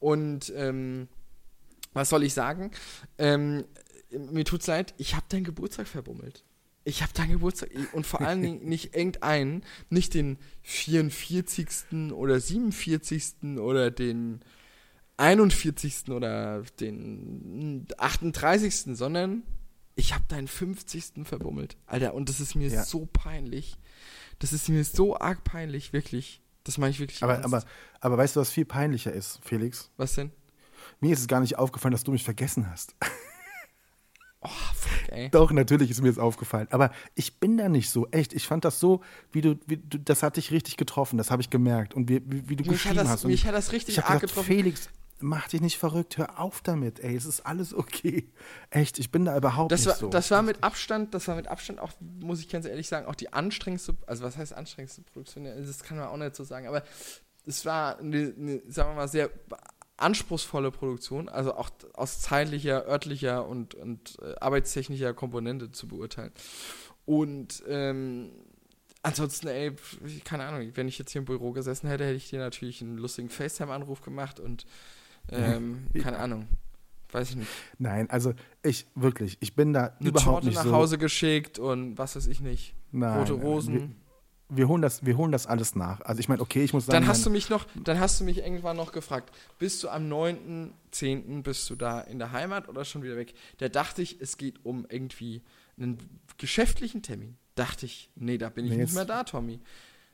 [0.00, 1.06] Und ähm,
[1.96, 2.70] was soll ich sagen?
[3.18, 3.64] Ähm,
[4.10, 6.44] mir tut's leid, ich habe deinen Geburtstag verbummelt.
[6.84, 12.12] Ich habe deinen Geburtstag und vor allen Dingen nicht irgendeinen, nicht den 44.
[12.12, 13.58] oder 47.
[13.58, 14.40] oder den
[15.16, 16.10] 41.
[16.10, 19.42] oder den 38., sondern
[19.94, 21.24] ich habe deinen 50.
[21.24, 21.76] verbummelt.
[21.86, 22.84] Alter, und das ist mir Ja.
[22.84, 23.76] so peinlich.
[24.38, 26.42] Das ist mir so arg peinlich, wirklich.
[26.64, 27.46] Das meine ich wirklich Aber, ernst.
[27.46, 27.64] aber,
[28.00, 29.90] aber weißt du, was viel peinlicher ist, Felix?
[29.96, 30.30] Was denn?
[31.00, 32.94] Mir ist es gar nicht aufgefallen, dass du mich vergessen hast.
[34.42, 35.28] Oh, fuck, ey.
[35.30, 36.68] Doch, natürlich ist mir das aufgefallen.
[36.70, 38.32] Aber ich bin da nicht so, echt.
[38.32, 39.00] Ich fand das so,
[39.32, 41.94] wie du, wie du das hat dich richtig getroffen, das habe ich gemerkt.
[41.94, 43.24] Und wie, wie, wie du Mich geschrieben das, hast.
[43.24, 44.46] Und mich hat das richtig ich arg gesagt, getroffen.
[44.46, 48.30] Felix, mach dich nicht verrückt, hör auf damit, ey, es ist alles okay.
[48.70, 50.08] Echt, ich bin da überhaupt Das nicht war, so.
[50.08, 53.14] das war mit Abstand, das war mit Abstand auch, muss ich ganz ehrlich sagen, auch
[53.14, 55.44] die anstrengendste, also was heißt anstrengendste Produktion?
[55.44, 56.82] Das kann man auch nicht so sagen, aber
[57.46, 59.30] es war eine, eine sagen wir mal, sehr
[59.96, 66.32] anspruchsvolle Produktion, also auch aus zeitlicher, örtlicher und, und äh, arbeitstechnischer Komponente zu beurteilen.
[67.06, 68.30] Und ähm,
[69.02, 69.72] ansonsten, ey,
[70.24, 72.98] keine Ahnung, wenn ich jetzt hier im Büro gesessen hätte, hätte ich dir natürlich einen
[72.98, 74.66] lustigen FaceTime-Anruf gemacht und
[75.30, 76.46] ähm, keine Ahnung,
[77.12, 77.50] weiß ich nicht.
[77.78, 80.72] Nein, also ich wirklich, ich bin da eine überhaupt Torte nicht nach so.
[80.72, 82.74] Hause geschickt und was weiß ich nicht.
[82.92, 83.96] Nein, Rote nein, Rosen.
[84.48, 86.00] Wir, holen das, wir holen das alles nach.
[86.02, 88.24] Also ich meine, okay, ich muss sagen, Dann hast du mich noch, dann hast du
[88.24, 91.42] mich irgendwann noch gefragt, bist du am 9.10.
[91.42, 93.34] bist du da in der Heimat oder schon wieder weg?
[93.58, 95.42] Da dachte ich, es geht um irgendwie
[95.76, 95.98] einen
[96.38, 97.36] geschäftlichen Termin.
[97.56, 99.60] Dachte ich, nee, da bin ich Nee, nicht mehr da, Tommy.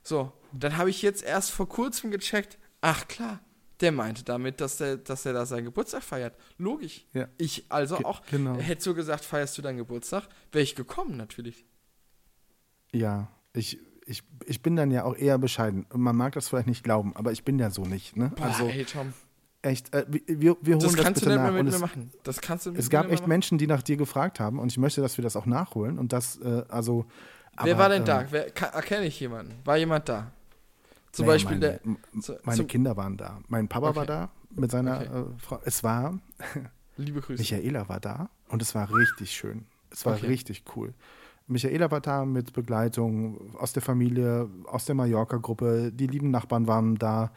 [0.01, 3.39] So, dann habe ich jetzt erst vor kurzem gecheckt, ach klar,
[3.81, 6.35] der meinte damit, dass er dass er da seinen Geburtstag feiert.
[6.57, 7.05] Logisch.
[7.13, 7.27] Ja.
[7.37, 8.55] Ich also Ge- auch, genau.
[8.57, 11.65] hättest du gesagt, feierst du deinen Geburtstag, wäre ich gekommen natürlich.
[12.93, 15.85] Ja, ich, ich, ich bin dann ja auch eher bescheiden.
[15.93, 18.15] Man mag das vielleicht nicht glauben, aber ich bin ja so nicht.
[18.17, 18.31] Ne?
[18.35, 19.13] Boah, also ey, Tom,
[19.61, 21.51] echt, äh, wir, wir holen das das, kannst du bitte nicht nach.
[21.51, 22.11] mit Und mir es, machen.
[22.23, 23.29] Das kannst du mit es gab nicht echt machen.
[23.29, 26.11] Menschen, die nach dir gefragt haben und ich möchte, dass wir das auch nachholen und
[26.13, 27.05] das, äh, also.
[27.61, 28.25] Wer aber, war denn ähm, da?
[28.31, 29.53] Wer, ka- erkenne ich jemanden?
[29.63, 30.31] War jemand da?
[31.11, 31.79] Zum naja, Beispiel meine,
[32.13, 32.21] der.
[32.21, 33.39] zu- Meine Kinder waren da.
[33.47, 33.95] Mein Papa Okay.
[33.97, 35.05] war da mit seiner Okay.
[35.19, 35.59] äh, Frau.
[35.63, 36.19] Es war,
[36.97, 37.41] Liebe Grüße.
[37.41, 39.65] Michaela war da und es war richtig schön.
[39.91, 40.25] Es war Okay.
[40.27, 40.93] richtig cool.
[41.47, 45.91] Michaela war da mit Begleitung aus der Familie, aus der Mallorca-Gruppe.
[45.93, 47.31] Die lieben Nachbarn waren da.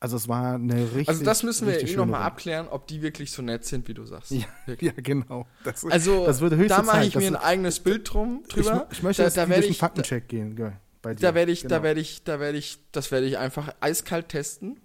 [0.00, 3.30] Also es war eine richtig also das müssen wir eh nochmal abklären, ob die wirklich
[3.30, 4.32] so nett sind, wie du sagst.
[4.32, 4.46] Ja,
[4.80, 5.46] ja, genau.
[5.62, 8.88] Das, Also das würde höchste da mache ich mir ein eigenes Bild drum drüber.
[8.90, 10.56] Ich, ich möchte da, da werde ich, da, Faktencheck gehen.
[10.56, 11.20] ge- Bei dir.
[11.20, 11.82] da werde ich, da Genau.
[11.84, 14.80] werde ich, da werde ich, das werde ich einfach eiskalt testen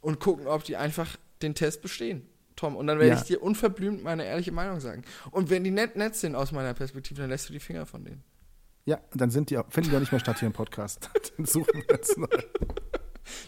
[0.00, 2.26] und gucken, ob die einfach den Test bestehen.
[2.56, 3.16] Tom, und dann werde Ja.
[3.16, 5.02] ich dir unverblümt meine ehrliche Meinung sagen.
[5.30, 8.04] Und wenn die nett, nett sind aus meiner Perspektive, dann lässt du die Finger von
[8.04, 8.22] denen.
[8.86, 11.10] Ja, dann sind die, finden die auch nicht mehr statt hier im Podcast.
[11.36, 12.26] dann suchen wir jetzt neu.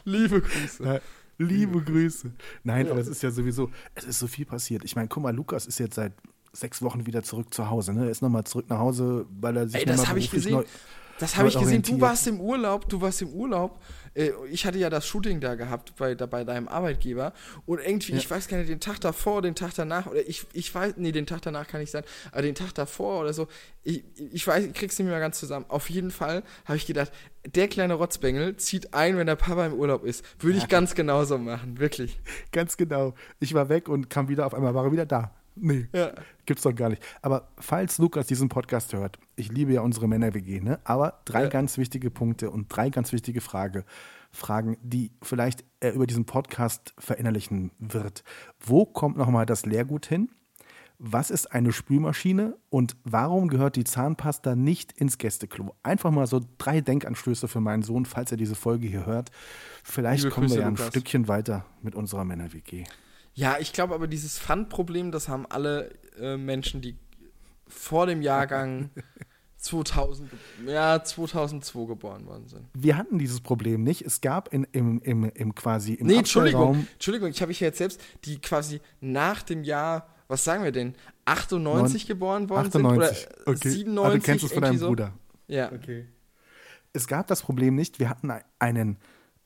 [0.04, 0.82] Liebe Grüße.
[0.84, 1.00] Ja,
[1.38, 2.32] liebe Grüße.
[2.64, 4.84] Nein, aber es ist ja sowieso, es ist so viel passiert.
[4.84, 6.12] Ich meine, guck mal, Lukas ist jetzt seit
[6.52, 7.92] sechs Wochen wieder zurück zu Hause.
[7.92, 8.04] Ne?
[8.06, 10.64] Er ist nochmal zurück nach Hause, weil er sich Ey, das habe ich gesehen.
[11.18, 11.82] Das habe ich gesehen.
[11.82, 13.80] Du warst im Urlaub, du warst im Urlaub.
[14.14, 17.32] Äh, Ich hatte ja das Shooting da gehabt bei, da, bei deinem Arbeitgeber.
[17.64, 18.18] Und irgendwie, Ja.
[18.18, 21.12] ich weiß gar nicht, den Tag davor, den Tag danach, oder ich, ich weiß, nee,
[21.12, 23.48] den Tag danach kann ich sein, aber den Tag davor oder so,
[23.82, 25.64] ich, ich weiß, ich krieg's nicht mehr ganz zusammen.
[25.68, 27.10] Auf jeden Fall habe ich gedacht,
[27.46, 30.24] der kleine Rotzbengel zieht ein, wenn der Papa im Urlaub ist.
[30.40, 32.18] Würde ich ganz genauso machen, wirklich.
[32.52, 33.14] Ganz genau.
[33.40, 35.32] Ich war weg und kam wieder, auf einmal war er wieder da.
[35.56, 36.12] Nee, Ja.
[36.44, 37.02] gibt's doch gar nicht.
[37.22, 40.78] Aber falls Lukas diesen Podcast hört, ich liebe ja unsere Männer-WG, ne?
[40.84, 41.48] Aber drei Ja.
[41.48, 43.84] ganz wichtige Punkte und drei ganz wichtige Frage,
[44.32, 48.22] Fragen, die vielleicht er über diesen Podcast verinnerlichen wird.
[48.60, 50.28] Wo kommt nochmal das Leergut hin?
[50.98, 55.74] Was ist eine Spülmaschine und warum gehört die Zahnpasta nicht ins Gästeklo?
[55.82, 59.30] Einfach mal so drei Denkanstöße für meinen Sohn, falls er diese Folge hier hört.
[59.84, 60.88] Vielleicht Liebe kommen Grüße, wir ja ein Lukas.
[60.88, 62.84] Stückchen weiter mit unserer Männer-WG.
[63.36, 66.96] Ja, ich glaube aber, dieses Pfandproblem, das haben alle äh, Menschen, die
[67.68, 68.90] vor dem Jahrgang
[69.58, 70.30] 2000,
[70.64, 72.66] ge- ja, 2002 geboren worden sind.
[72.74, 74.02] Wir hatten dieses Problem nicht.
[74.02, 77.78] Es gab in, im, im, im quasi im Nee, Entschuldigung, Entschuldigung, ich habe ich jetzt
[77.78, 80.94] selbst, die quasi nach dem Jahr, was sagen wir denn,
[81.26, 83.18] 98 Neun- geboren worden 98.
[83.18, 83.68] sind oder okay.
[83.68, 84.86] 97 Ah, du kennst es von deinem so.
[84.88, 85.12] Bruder.
[85.48, 85.70] Ja.
[86.92, 87.98] Es gab das Problem nicht.
[87.98, 88.96] Wir hatten einen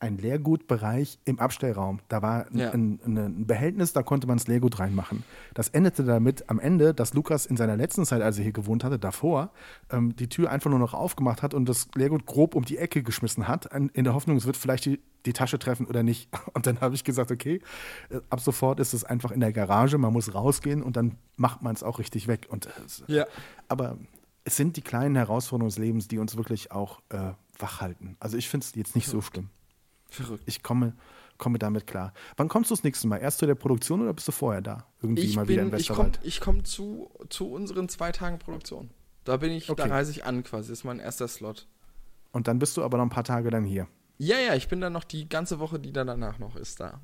[0.01, 2.01] ein Leergutbereich im Abstellraum.
[2.09, 2.71] Da war ein, Ja.
[2.73, 5.23] ein, ein Behältnis, da konnte man das Leergut reinmachen.
[5.55, 8.83] Das endete damit am Ende, dass Lukas in seiner letzten Zeit, als er hier gewohnt
[8.83, 9.51] hatte, davor,
[9.91, 13.03] ähm, die Tür einfach nur noch aufgemacht hat und das Leergut grob um die Ecke
[13.03, 16.31] geschmissen hat, in der Hoffnung, es wird vielleicht die, die Tasche treffen oder nicht.
[16.55, 17.61] Und dann habe ich gesagt, okay,
[18.09, 21.61] äh, ab sofort ist es einfach in der Garage, man muss rausgehen und dann macht
[21.63, 22.47] man es auch richtig weg.
[22.49, 22.71] Und äh,
[23.07, 23.27] Ja.
[23.69, 23.99] aber
[24.45, 28.17] es sind die kleinen Herausforderungen des Lebens, die uns wirklich auch äh, wach halten.
[28.19, 29.51] Also ich finde es jetzt nicht so schlimm.
[30.11, 30.43] Verrückt.
[30.47, 30.95] Ich komme,
[31.39, 32.13] komme damit klar.
[32.37, 33.19] Wann kommst du das nächste Mal?
[33.19, 34.87] Erst zu der Produktion oder bist du vorher da?
[35.03, 36.41] Irgendwie Ich mal wieder in bin, ich komme Westerwald.
[36.41, 38.91] komm zu, zu unseren zwei Tagen Produktion.
[39.25, 39.83] Da bin ich, Okay.
[39.89, 40.69] da reise ich an quasi.
[40.71, 41.67] Das ist mein erster Slot.
[42.33, 43.87] Und dann bist du aber noch ein paar Tage dann hier.
[44.19, 47.01] Ja, ja, ich bin dann noch die ganze Woche, die dann danach noch ist, da.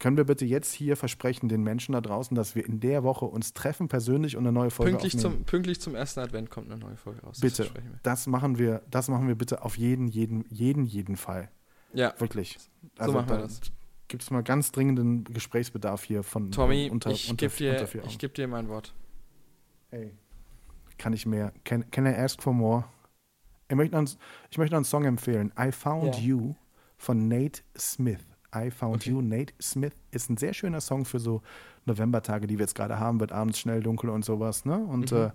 [0.00, 3.24] Können wir bitte jetzt hier versprechen, den Menschen da draußen, dass wir in der Woche
[3.24, 5.36] uns treffen persönlich und eine neue Folge Pünktlich aufnehmen?
[5.38, 7.38] zum, pünktlich zum ersten Advent kommt eine neue Folge raus.
[7.40, 7.74] das bitte.
[7.74, 7.82] wir.
[8.04, 11.50] Das machen wir, das machen wir bitte auf jeden, jeden, jeden, jeden Fall.
[11.92, 12.58] Ja, Wirklich.
[13.00, 13.60] so machen wir das.
[14.08, 18.34] Gibt es mal ganz dringenden Gesprächsbedarf hier von Tommy, unter, ich gebe dir, ich geb
[18.34, 18.94] dir mein Wort.
[19.90, 20.14] Ey,
[20.96, 21.52] kann ich mehr.
[21.64, 22.84] Can, can I ask for more?
[23.68, 24.18] Ich möchte, noch, einen-
[24.50, 25.52] ich möchte noch einen Song empfehlen.
[25.58, 26.20] I Found Ja.
[26.22, 26.54] You
[26.96, 28.20] von Nate Smith.
[28.54, 29.10] I Found Okay.
[29.10, 31.42] You, Nate Smith ist ein sehr schöner Song für so
[31.84, 33.20] Novembertage, die wir jetzt gerade haben.
[33.20, 34.64] Wird abends schnell dunkel und sowas.
[34.64, 34.78] Ne?
[34.78, 35.18] Und Mhm.
[35.18, 35.30] äh,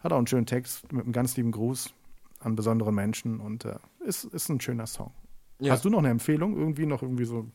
[0.00, 1.92] hat auch einen schönen Text mit einem ganz lieben Gruß
[2.40, 3.38] an besondere Menschen.
[3.38, 5.12] Und äh, ist, ist ein schöner Song.
[5.60, 5.72] Ja.
[5.72, 6.56] Hast du noch eine Empfehlung?
[6.56, 7.46] Irgendwie noch irgendwie so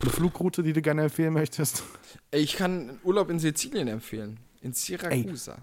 [0.00, 1.82] eine Flugroute, die du gerne empfehlen möchtest?
[2.30, 4.38] Ey, Ich kann Urlaub in Sizilien empfehlen.
[4.60, 5.56] In Siracusa.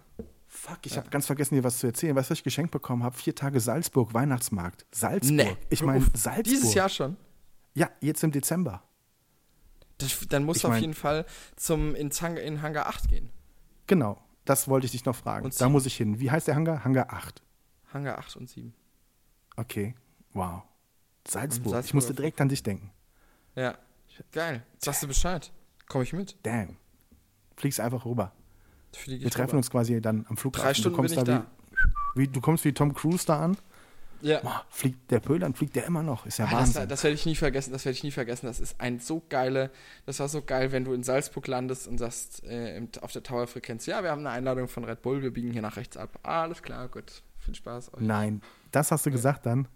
[0.47, 2.15] Fuck, ich habe ganz vergessen, dir was zu erzählen.
[2.15, 3.15] Weißt du, was ich geschenkt bekommen habe?
[3.15, 4.85] Vier Tage Salzburg, Weihnachtsmarkt.
[4.91, 5.35] Salzburg.
[5.35, 5.55] Nee.
[5.69, 6.03] Ich meine.
[6.15, 6.43] Salzburg.
[6.45, 7.15] Dieses Jahr schon.
[7.75, 8.81] Ja, jetzt im Dezember.
[9.99, 11.25] Das, dann musst Ich du auf mein- jeden Fall
[11.55, 13.29] zum, in, Zang, in Hangar 8 gehen.
[13.85, 14.19] Genau.
[14.45, 15.45] Das wollte ich dich noch fragen.
[15.45, 15.71] Und da sieben.
[15.73, 16.19] muss ich hin.
[16.19, 16.83] Wie heißt der Hangar?
[16.83, 17.43] Hangar 8.
[17.93, 18.73] Hangar 8 und 7.
[19.57, 19.93] Okay.
[20.33, 20.63] Wow.
[21.29, 21.71] Salzburg.
[21.71, 22.91] Salzburg Ich musste direkt an dich denken.
[23.55, 23.77] Ja.
[24.31, 24.63] Geil.
[24.79, 25.51] Sagst du Bescheid?
[25.87, 26.35] Komm ich mit?
[26.43, 26.77] Damn.
[27.55, 28.31] Fliegst einfach rüber.
[28.95, 29.57] Fliege Wir treffen rüber.
[29.57, 30.65] uns quasi dann am Flughafen.
[30.67, 31.45] Drei Stunden du kommst bin ich da.
[32.15, 33.57] Wie, wie, du kommst wie Tom Cruise da an.
[34.21, 34.39] Ja.
[34.39, 36.25] Boah, fliegt der Pöhlern, fliegt der immer noch.
[36.25, 36.89] Ist ja Ah, das, Wahnsinn.
[36.89, 38.47] das werde ich nie vergessen, das werde ich nie vergessen.
[38.47, 39.69] Das ist ein so geile,
[40.07, 43.85] das war so geil, wenn du in Salzburg landest und sagst äh, auf der Tower-Frequenz,
[43.85, 46.17] ja, wir haben eine Einladung von Red Bull, wir biegen hier nach rechts ab.
[46.23, 47.93] alles klar, gut, viel Spaß.
[47.93, 47.99] Euch.
[48.01, 48.41] Nein.
[48.71, 49.67] Das hast du gesagt dann?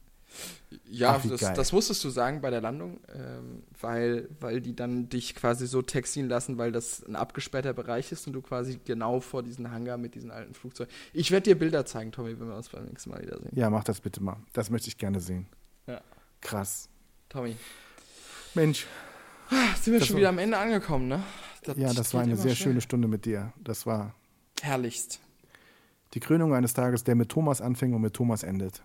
[0.89, 5.09] Ja, Ach, das, das musstest du sagen bei der Landung, ähm, weil, weil die dann
[5.09, 9.19] dich quasi so taxieren lassen, weil das ein abgesperrter Bereich ist und du quasi genau
[9.19, 10.93] vor diesen Hangar mit diesen alten Flugzeugen.
[11.11, 13.51] Ich werde dir Bilder zeigen, Tommy, wenn wir uns beim nächsten Mal wiedersehen.
[13.53, 14.37] Ja, mach das bitte mal.
[14.53, 15.47] Das möchte ich gerne sehen.
[15.87, 15.99] Ja.
[16.39, 16.87] Krass.
[17.29, 17.55] Tommy.
[18.53, 18.87] Mensch,
[19.53, 21.21] Ah, Sind wir Das schon wieder am Ende angekommen, ne?
[21.75, 22.69] ja, das war eine sehr schnell.
[22.69, 23.51] schöne Stunde mit dir.
[23.61, 24.15] Das war
[24.61, 25.19] Herrlichst.
[26.13, 28.81] die Krönung eines Tages, der mit Thomas anfing und mit Thomas endet.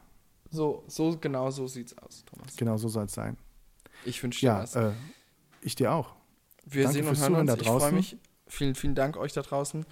[0.51, 2.57] So, so genau so sieht's aus, Thomas.
[2.57, 3.36] Genau so soll es sein.
[4.05, 4.76] Ich wünsche dir Ja, was.
[4.76, 4.92] äh,
[5.62, 6.14] ich dir auch.
[6.64, 7.57] Wir danke sehen und fürs hören Zuhören uns.
[7.59, 7.94] da Ich freue draußen.
[7.97, 8.16] mich.
[8.49, 9.84] Vielen, vielen Dank euch da draußen.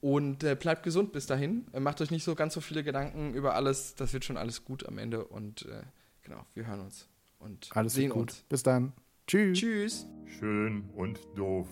[0.00, 1.66] Und äh, bleibt gesund bis dahin.
[1.72, 3.94] Äh, macht euch nicht so ganz so viele Gedanken über alles.
[3.94, 5.24] Das wird schon alles gut am Ende.
[5.24, 5.82] Und äh,
[6.22, 7.08] genau, wir hören uns.
[7.38, 8.22] Und Alles sehen gut.
[8.22, 8.44] uns.
[8.48, 8.92] Bis dann.
[9.26, 9.58] Tschüss.
[9.58, 10.06] Tschüss.
[10.26, 11.68] Schön und doof.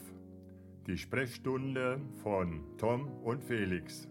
[0.86, 4.06] Die Sprechstunde von Tom und Felix.